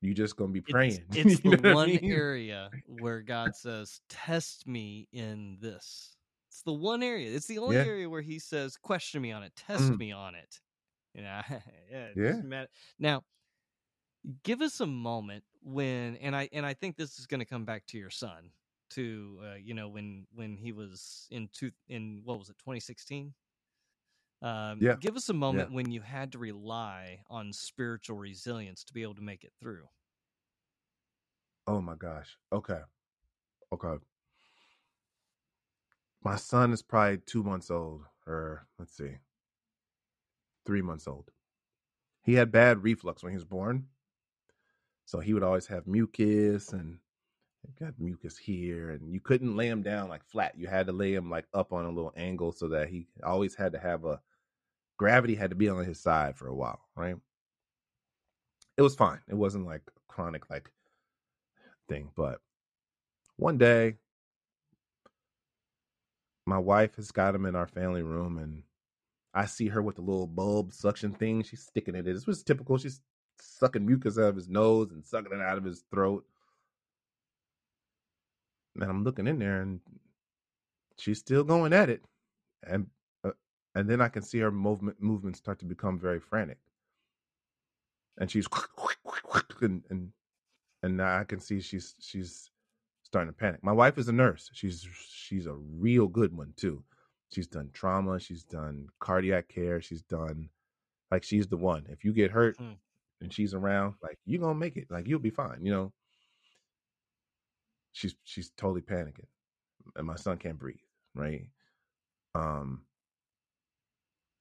[0.00, 1.04] you're just going to be praying.
[1.08, 2.00] It's, it's You know the what I one mean?
[2.02, 6.16] area where God says, "Test me in this."
[6.48, 7.34] It's the one area.
[7.34, 7.84] It's the only Yeah.
[7.84, 9.54] area where He says, "Question me on it.
[9.56, 9.98] Test Mm.
[9.98, 10.60] me on it."
[11.14, 11.40] You know,
[11.90, 12.08] yeah.
[12.16, 12.42] Yeah.
[12.42, 12.68] matter.
[12.98, 13.24] Now,
[14.42, 17.64] give us a moment when, and I and I think this is going to come
[17.64, 18.50] back to your son,
[18.90, 23.34] to uh, you know when when he was in two in what was it 2016.
[24.42, 24.96] Um, Yeah.
[25.00, 29.14] Give us a moment when you had to rely on spiritual resilience to be able
[29.14, 29.88] to make it through.
[31.66, 32.38] Oh my gosh.
[32.52, 32.80] Okay.
[33.72, 33.98] Okay.
[36.22, 39.18] My son is probably two months old, or let's see,
[40.66, 41.30] three months old.
[42.22, 43.86] He had bad reflux when he was born.
[45.06, 46.98] So he would always have mucus and
[47.78, 48.90] got mucus here.
[48.90, 50.54] And you couldn't lay him down like flat.
[50.56, 53.54] You had to lay him like up on a little angle so that he always
[53.54, 54.20] had to have a
[54.96, 57.16] gravity had to be on his side for a while, right?
[58.76, 59.20] It was fine.
[59.28, 60.70] It wasn't like chronic like
[61.88, 62.10] thing.
[62.16, 62.40] But
[63.36, 63.96] one day
[66.46, 68.62] my wife has got him in our family room and
[69.34, 71.42] I see her with the little bulb suction thing.
[71.42, 72.14] She's sticking it in.
[72.14, 72.78] This was typical.
[72.78, 73.00] She's
[73.40, 76.24] sucking mucus out of his nose and sucking it out of his throat.
[78.74, 79.80] and I'm looking in there, and
[80.98, 82.02] she's still going at it,
[82.66, 82.86] and
[83.24, 83.30] uh,
[83.74, 86.58] and then I can see her movement movements start to become very frantic,
[88.18, 88.46] and she's
[89.60, 90.10] and and
[90.82, 92.50] and I can see she's she's
[93.02, 93.62] starting to panic.
[93.62, 94.50] My wife is a nurse.
[94.52, 96.82] She's she's a real good one too.
[97.30, 98.20] She's done trauma.
[98.20, 99.80] She's done cardiac care.
[99.80, 100.48] She's done
[101.10, 101.86] like she's the one.
[101.88, 102.72] If you get hurt Hmm.
[103.20, 104.90] and she's around, like you're gonna make it.
[104.90, 105.64] Like you'll be fine.
[105.64, 105.92] You know.
[107.92, 109.26] She's she's totally panicking,
[109.96, 110.76] and my son can't breathe.
[111.14, 111.46] Right.
[112.34, 112.82] Um.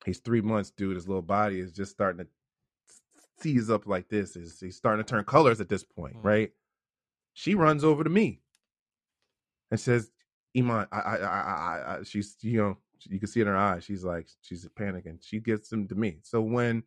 [0.05, 0.95] He's three months, dude.
[0.95, 2.31] His little body is just starting to
[3.39, 4.35] seize up like this.
[4.35, 6.27] Is he's starting to turn colors at this point, Hmm.
[6.27, 6.51] right?
[7.33, 8.41] She runs over to me
[9.71, 10.11] and says,
[10.55, 13.83] "Iman, I, I, I, I, I," she's, you know, you can see in her eyes,
[13.83, 15.17] she's like, she's panicking.
[15.21, 16.19] She gets him to me.
[16.23, 16.83] So when,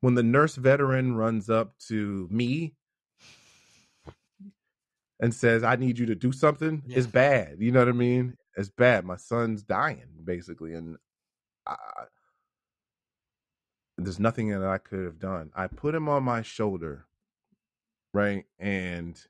[0.00, 2.74] when the nurse veteran runs up to me
[5.20, 6.98] and says, "I need you to do something," Yeah.
[6.98, 7.56] it's bad.
[7.60, 8.36] You know what I mean?
[8.56, 9.04] It's bad.
[9.04, 10.96] My son's dying, basically, and
[11.66, 11.76] I,
[13.98, 15.50] there's nothing that I could have done.
[15.54, 17.06] I put him on my shoulder,
[18.14, 19.20] right, and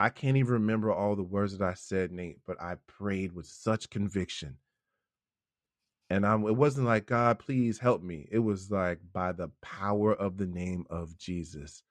[0.00, 3.46] I can't even remember all the words that I said, Nate, but I prayed with
[3.46, 4.56] such conviction.
[6.08, 8.26] And I'm, it wasn't like, God, please help me.
[8.32, 11.84] It was like, by the power of the name of Jesus,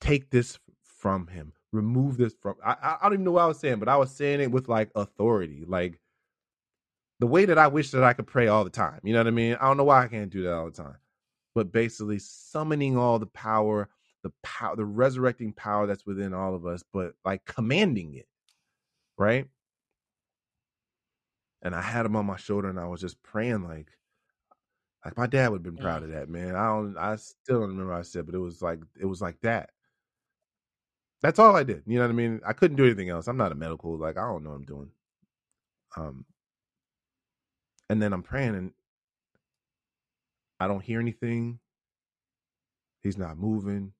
[0.00, 1.52] take this from him.
[1.72, 2.56] Remove this from.
[2.64, 4.50] I, I I don't even know what I was saying, but I was saying it
[4.50, 6.00] with like authority, like
[7.20, 9.00] the way that I wish that I could pray all the time.
[9.04, 9.56] You know what I mean?
[9.60, 10.96] I don't know why I can't do that all the time,
[11.54, 13.88] but basically summoning all the power,
[14.26, 18.26] the power, the resurrecting power that's within all of us, but like commanding it,
[19.16, 19.46] right?
[21.62, 23.86] And I had him on my shoulder, and I was just praying like,
[25.04, 26.56] like my dad would have been proud of that, man.
[26.56, 29.22] I don't, I still don't remember what I said, but it was like, it was
[29.22, 29.70] like that.
[31.22, 31.84] That's all I did.
[31.86, 32.40] You know what I mean?
[32.44, 33.28] I couldn't do anything else.
[33.28, 34.90] I'm not a medical, like I don't know what I'm doing.
[35.96, 36.24] Um,
[37.88, 38.72] and then I'm praying, and
[40.58, 41.60] I don't hear anything.
[43.02, 43.92] He's not moving.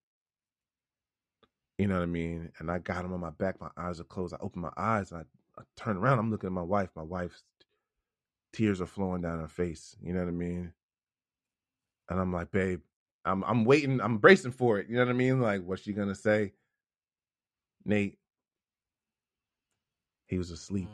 [1.78, 2.50] You know what I mean?
[2.58, 3.60] And I got him on my back.
[3.60, 4.34] My eyes are closed.
[4.34, 6.18] I open my eyes and I, I turn around.
[6.18, 6.90] I'm looking at my wife.
[6.96, 7.42] My wife's
[8.52, 9.96] tears are flowing down her face.
[10.02, 10.72] You know what I mean?
[12.08, 12.80] And I'm like, babe,
[13.24, 14.00] I'm I'm waiting.
[14.00, 14.88] I'm bracing for it.
[14.88, 15.40] You know what I mean?
[15.40, 16.52] Like, what's she gonna say?
[17.84, 18.18] Nate,
[20.26, 20.92] he was asleep,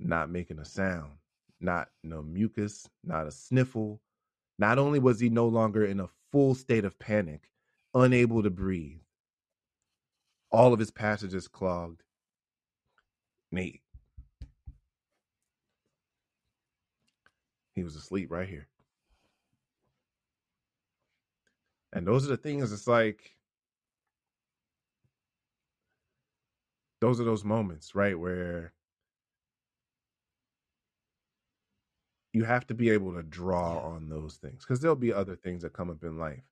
[0.00, 0.08] Mm.
[0.08, 1.12] not making a sound,
[1.60, 4.00] not no mucus, not a sniffle.
[4.58, 7.50] Not only was he no longer in a full state of panic,
[7.94, 9.00] unable to breathe,
[10.50, 12.02] all of his passages clogged.
[13.50, 13.82] Nate,
[17.74, 18.68] he was asleep right here.
[21.92, 23.36] And those are the things, it's like,
[27.02, 28.18] those are those moments, right?
[28.18, 28.72] Where
[32.32, 35.62] you have to be able to draw on those things because there'll be other things
[35.62, 36.42] that come up in life,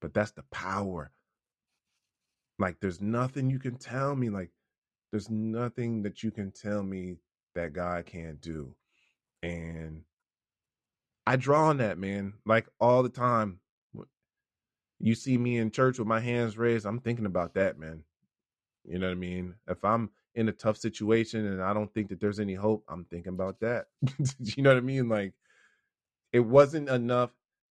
[0.00, 1.12] but that's the power.
[2.58, 4.50] Like, there's nothing you can tell me, like,
[5.10, 7.16] there's nothing that you can tell me
[7.54, 8.74] that God can't do.
[9.42, 10.02] And
[11.26, 13.60] I draw on that, man, like all the time.
[15.00, 18.02] You see me in church with my hands raised, I'm thinking about that, man.
[18.84, 19.54] You know what I mean?
[19.68, 23.04] If I'm in a tough situation and I don't think that there's any hope, I'm
[23.04, 23.86] thinking about that.
[24.40, 25.08] you know what I mean?
[25.08, 25.34] Like
[26.32, 27.30] it wasn't enough.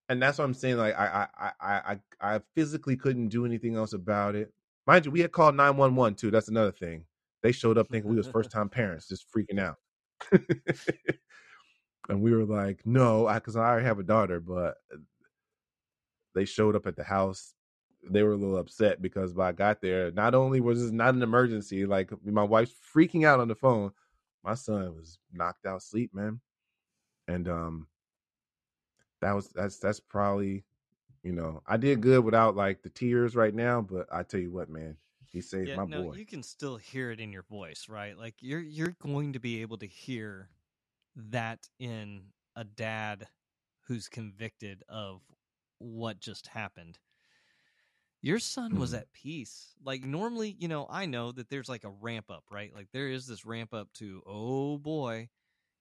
[0.09, 0.77] And that's what I'm saying.
[0.77, 4.53] Like I I I I I physically couldn't do anything else about it.
[4.87, 6.31] Mind you, we had called 911 too.
[6.31, 7.05] That's another thing.
[7.43, 9.77] They showed up thinking we was first time parents, just freaking out.
[12.09, 14.77] and we were like, no, because I, I already have a daughter, but
[16.35, 17.55] they showed up at the house.
[18.11, 21.15] They were a little upset because when I got there, not only was this not
[21.15, 23.93] an emergency, like my wife's freaking out on the phone,
[24.43, 26.41] my son was knocked out sleep, man.
[27.29, 27.87] And um
[29.25, 30.65] that was that's that's probably
[31.25, 34.53] you know, I did good without like the tears right now, but I tell you
[34.53, 36.15] what, man, he saved Yeah, my no, boy.
[36.15, 38.17] you can still hear it in your voice, right?
[38.17, 40.51] Like you're you're going to be able to hear
[41.17, 43.29] that in a dad
[43.87, 45.23] who's convicted of
[45.79, 46.99] what just happened.
[48.23, 48.95] Your son was Mhm.
[48.95, 49.75] at peace.
[49.83, 52.73] Like normally, you know, I know that there's like a ramp up, right?
[52.75, 55.29] Like there is this ramp up to oh boy,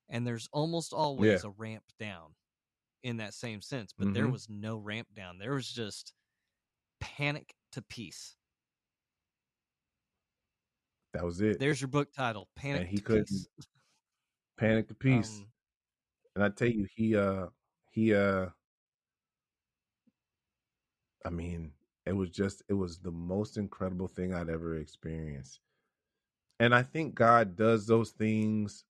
[0.09, 2.35] and there's almost always a ramp down
[3.03, 4.31] in that same sense, but there Mhm.
[4.31, 5.37] was no ramp down.
[5.37, 6.13] There was just
[7.01, 8.37] panic to peace.
[11.13, 11.59] That was it.
[11.59, 13.47] There's your book title, Panic And he to couldn't Peace.
[14.57, 15.43] Panic the peace.
[15.43, 15.51] Um,
[16.35, 17.49] and I tell you, he uh
[17.91, 18.49] he uh
[21.25, 21.73] I mean,
[22.05, 25.59] it was just it was the most incredible thing I'd ever experienced.
[26.59, 28.85] And I think God does those things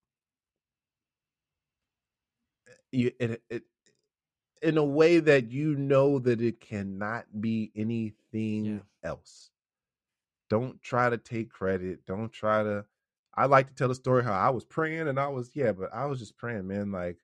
[2.92, 3.64] you, it, it,
[4.64, 8.80] in a way that you know that it cannot be anything Yeah.
[9.04, 9.52] else.
[10.50, 12.06] Don't try to take credit.
[12.06, 12.86] Don't try to.
[13.36, 15.94] I like to tell the story how I was praying and I was, yeah, but
[15.94, 16.92] I was just praying, man.
[16.92, 17.18] Like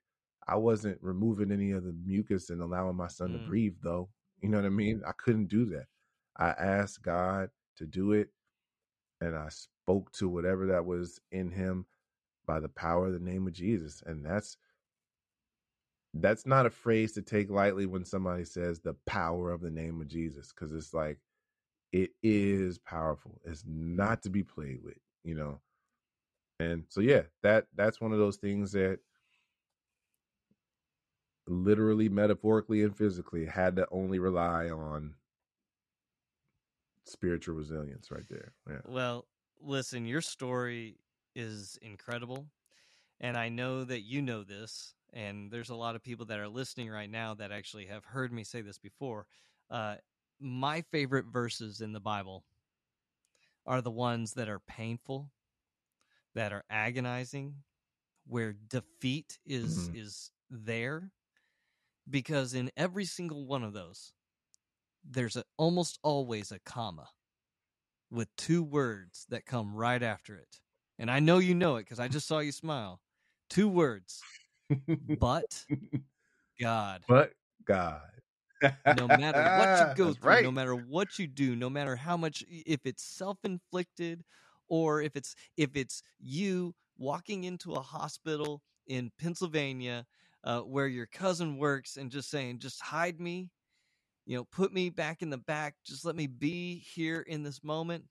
[0.46, 3.46] I wasn't removing any of the mucus and allowing my son to Mm.
[3.46, 4.10] breathe, though.
[4.42, 5.02] You know what I mean?
[5.06, 5.86] I couldn't do that.
[6.36, 8.30] I asked God to do it
[9.20, 11.86] and I spoke to whatever that was in him
[12.46, 14.02] by the power of the name of Jesus.
[14.06, 14.56] And that's
[16.14, 20.00] that's not a phrase to take lightly when somebody says the power of the name
[20.00, 21.18] of Jesus, because it's like
[21.92, 23.40] it is powerful.
[23.44, 25.60] It's not to be played with, you know.
[26.58, 28.98] And so yeah, that that's one of those things that
[31.46, 35.14] literally, metaphorically, and physically had to only rely on
[37.04, 38.52] spiritual resilience right there.
[38.68, 38.80] Yeah.
[38.86, 39.26] Well,
[39.60, 40.96] listen, your story
[41.34, 42.46] is incredible.
[43.20, 44.94] And I know that you know this.
[45.12, 48.32] And there's a lot of people that are listening right now that actually have heard
[48.32, 49.26] me say this before.
[49.70, 49.96] Uh,
[50.40, 52.44] my favorite verses in the Bible
[53.66, 55.30] are the ones that are painful,
[56.34, 57.64] that are agonizing,
[58.26, 59.94] where defeat is Mhm.
[59.94, 61.12] is there.
[62.08, 64.12] Because in every single one of those,
[65.04, 67.08] there's a, almost always a comma
[68.10, 70.60] with two words that come right after it.
[70.98, 73.00] And I know you know it because I just saw you smile.
[73.48, 74.22] Two words,
[75.18, 75.64] but
[76.60, 77.02] God.
[77.08, 77.32] but
[77.64, 78.00] God.
[78.96, 80.44] No matter what you go through, right.
[80.44, 84.22] no matter what you do, no matter how much if it's self-inflicted
[84.68, 90.04] or if it's if it's you walking into a hospital in Pennsylvania
[90.44, 93.50] uh, where your cousin works and just saying, just hide me,
[94.26, 97.64] you know, put me back in the back, just let me be here in this
[97.64, 98.04] moment.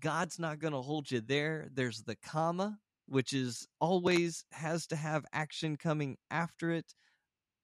[0.00, 1.68] God's not going to hold you there.
[1.72, 6.94] There's the comma, which is always has to have action coming after it,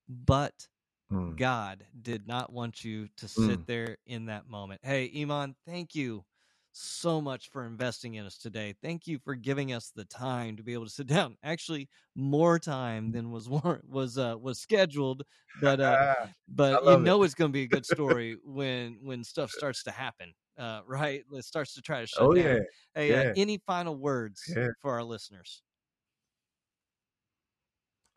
[0.09, 0.68] but
[1.11, 1.36] Mm.
[1.36, 3.66] God did not want you to sit Mm.
[3.66, 4.80] there in that moment.
[4.84, 6.24] Hey, Iman, thank you
[6.72, 8.74] so much for investing in us today.
[8.82, 11.36] Thank you for giving us the time to be able to sit down.
[11.43, 15.22] Actually, more time than was war- was uh, was scheduled,
[15.55, 15.99] but uh,
[16.49, 17.14] but you love it.
[17.14, 20.80] know it's going to be a good story when when stuff starts to happen, uh,
[20.86, 21.24] right?
[21.32, 22.44] It starts to try to shut oh down.
[22.44, 22.59] yeah.
[22.94, 24.68] Hey, uh, any final words Yeah.
[24.80, 25.62] for our listeners?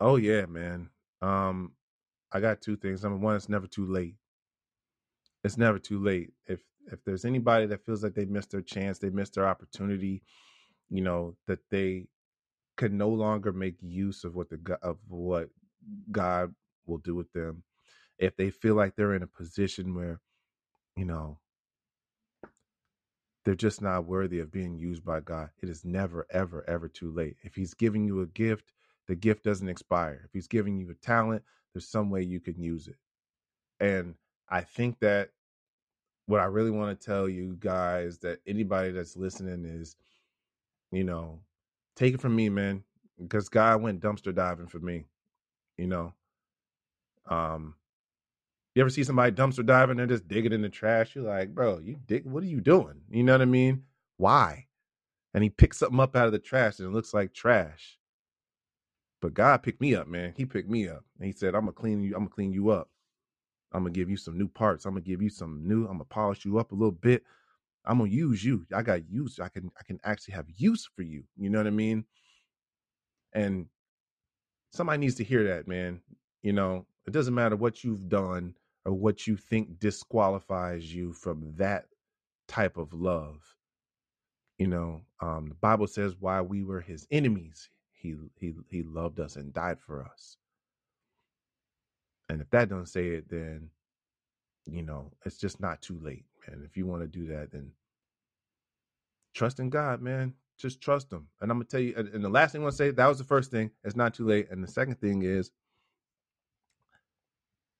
[0.00, 0.90] Oh yeah, man.
[1.22, 1.72] Um,
[2.32, 3.02] I got two things.
[3.02, 4.16] Number one, it's never too late.
[5.44, 6.32] It's never too late.
[6.46, 6.60] If
[6.92, 10.22] if there's anybody that feels like they missed their chance, they missed their opportunity,
[10.90, 12.08] you know, that they
[12.76, 15.48] can no longer make use of what the of what
[16.12, 16.54] God
[16.86, 17.62] will do with them.
[18.18, 20.20] If they feel like they're in a position where,
[20.96, 21.38] you know,
[23.46, 27.12] they're just not worthy of being used by God, it is never, ever, ever too
[27.12, 27.36] late.
[27.44, 28.72] If He's giving you a gift,
[29.06, 30.22] the gift doesn't expire.
[30.24, 32.96] If He's giving you a talent, there's some way you can use it.
[33.78, 34.16] And
[34.48, 35.30] I think that
[36.26, 39.94] what I really want to tell you guys that anybody that's listening is,
[40.90, 41.38] you know,
[41.94, 42.82] take it from me, man,
[43.22, 45.06] because God went dumpster diving for me.
[45.78, 46.14] You know,
[47.26, 47.76] um,
[48.76, 49.96] you ever see somebody dumpster diving?
[49.96, 51.14] They're just digging in the trash.
[51.14, 52.26] You're like, bro, you dig?
[52.26, 53.00] What are you doing?
[53.08, 53.84] You know what I mean?
[54.18, 54.66] Why?
[55.32, 57.98] And he picks something up out of the trash and it looks like trash.
[59.22, 60.34] But God picked me up, man.
[60.36, 61.04] He picked me up.
[61.18, 62.90] And he said, I'm gonna clean you, I'm gonna clean you up.
[63.72, 64.84] I'm gonna give you some new parts.
[64.84, 67.22] I'm gonna give you some new, I'm gonna polish you up a little bit.
[67.86, 68.66] I'm gonna use you.
[68.74, 69.40] I got use.
[69.40, 71.24] I can I can actually have use for you.
[71.38, 72.04] You know what I mean?
[73.32, 73.68] And
[74.70, 76.02] somebody needs to hear that, man.
[76.42, 78.54] You know, it doesn't matter what you've done
[78.86, 81.86] or what you think disqualifies you from that
[82.46, 83.42] type of love.
[84.58, 89.18] You know, um, the Bible says while we were his enemies, he he he loved
[89.20, 90.38] us and died for us.
[92.28, 93.70] And if that don't say it, then
[94.66, 96.62] you know, it's just not too late, man.
[96.64, 97.72] If you want to do that, then
[99.34, 100.32] trust in God, man.
[100.58, 101.26] Just trust him.
[101.40, 103.06] And I'm gonna tell you, and and the last thing I want to say, that
[103.08, 103.72] was the first thing.
[103.84, 104.48] It's not too late.
[104.50, 105.50] And the second thing is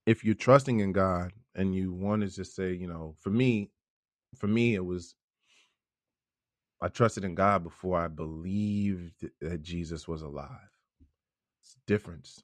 [0.07, 3.70] if you're trusting in God and you want to just say, you know, for me,
[4.36, 5.14] for me, it was
[6.82, 10.70] I trusted in God before I believed that Jesus was alive.
[11.62, 12.42] It's a difference.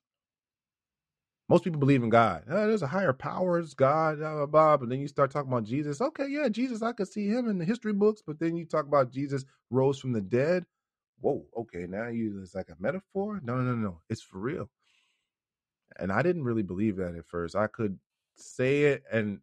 [1.48, 2.44] Most people believe in God.
[2.50, 4.78] Oh, there's a higher power, it's God, blah, blah, blah.
[4.78, 6.00] But then you start talking about Jesus.
[6.00, 8.86] Okay, yeah, Jesus, I could see him in the history books, but then you talk
[8.86, 10.64] about Jesus rose from the dead.
[11.20, 13.40] Whoa, okay, now you it's like a metaphor.
[13.44, 14.00] No, no, no, no.
[14.10, 14.70] It's for real.
[15.98, 17.56] And I didn't really believe that at first.
[17.56, 17.98] I could
[18.36, 19.40] say it and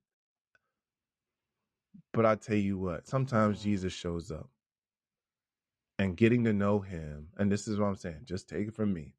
[2.14, 4.50] But I tell you what, sometimes Jesus shows up
[6.00, 7.28] and getting to know him.
[7.38, 8.22] And this is what I'm saying.
[8.26, 9.14] Just take it from me.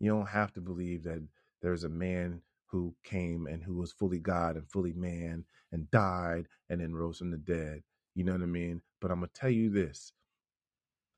[0.00, 1.22] You don't have to believe that
[1.62, 6.48] there's a man who came and who was fully God and fully man and died
[6.70, 7.82] and then rose from the dead.
[8.14, 8.82] You know what I mean?
[9.00, 10.12] But I'm going to tell you this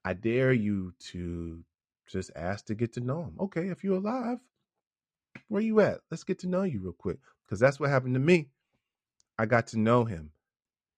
[0.04, 1.64] I dare you to
[2.08, 3.36] just ask to get to know him.
[3.40, 4.38] Okay, if you're alive,
[5.48, 6.00] where you at?
[6.10, 7.18] Let's get to know you real quick.
[7.46, 8.48] Because that's what happened to me.
[9.38, 10.30] I got to know him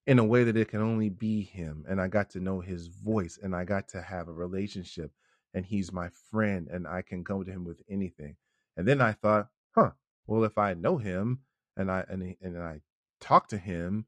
[0.05, 1.85] in a way that it can only be him.
[1.87, 5.11] And I got to know his voice and I got to have a relationship.
[5.53, 8.35] And he's my friend and I can go to him with anything.
[8.77, 9.91] And then I thought, huh,
[10.27, 11.39] well, if I know him
[11.75, 12.81] and I and, and I
[13.19, 14.05] talk to him,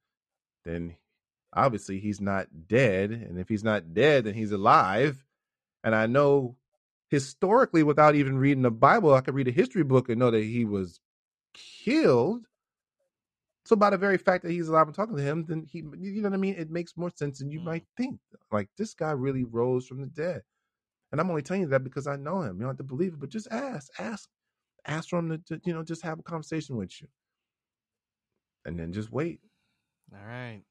[0.64, 0.96] then
[1.54, 3.12] obviously he's not dead.
[3.12, 5.26] And if he's not dead, then he's alive.
[5.84, 6.56] And I know
[7.10, 10.44] historically, without even reading the Bible, I could read a history book and know that
[10.44, 11.00] he was
[11.54, 12.46] killed.
[13.66, 16.22] So by the very fact that he's alive and talking to him, then he, you
[16.22, 16.56] know what I mean?
[16.56, 17.66] It makes more sense than you mm.
[17.66, 18.20] might think.
[18.52, 20.42] Like this guy really rose from the dead.
[21.12, 22.56] And I'm only telling you that because I know him.
[22.58, 24.30] You don't have to believe it, but just ask, ask,
[24.86, 27.08] ask for him to, to you know, just have a conversation with you.
[28.66, 29.40] And then just wait.
[30.14, 30.62] All right.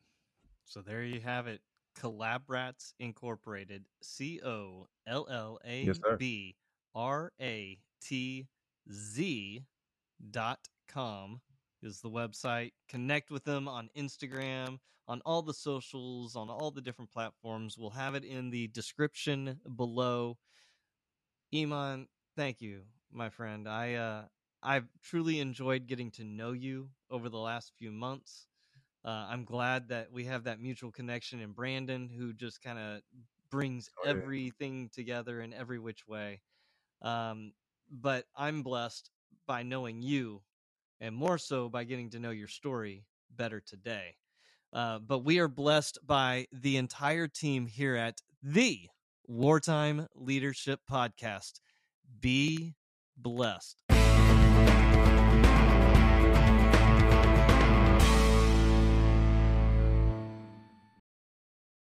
[0.65, 1.61] So there you have it.
[1.99, 3.85] Collabratz Incorporated.
[4.03, 6.57] C O L L A B
[6.95, 8.47] R A T
[8.93, 9.63] Z
[10.31, 11.41] dot com
[11.83, 12.73] is the website.
[12.89, 17.77] Connect with them on Instagram, on all the socials, on all the different platforms.
[17.79, 20.39] We'll have it in the description below.
[21.55, 22.83] Iman, thank you,
[23.13, 23.69] my friend.
[23.69, 24.23] I uh
[24.63, 28.48] I've truly enjoyed getting to know you over the last few months.
[29.09, 33.01] Uh, I'm glad that we have that mutual connection in Brandon, who just kind of
[33.51, 34.11] brings oh, yeah.
[34.11, 36.43] everything together in every which way.
[37.01, 37.53] Um,
[37.91, 39.11] but I'm blessed
[39.47, 40.43] by knowing you,
[41.01, 44.17] and more so by getting to know your story better today.
[44.75, 48.91] Uh, but we are blessed by the entire team here at the
[49.27, 51.61] Wartime Leadership Podcast.
[52.21, 52.75] Be
[53.17, 53.88] blessed.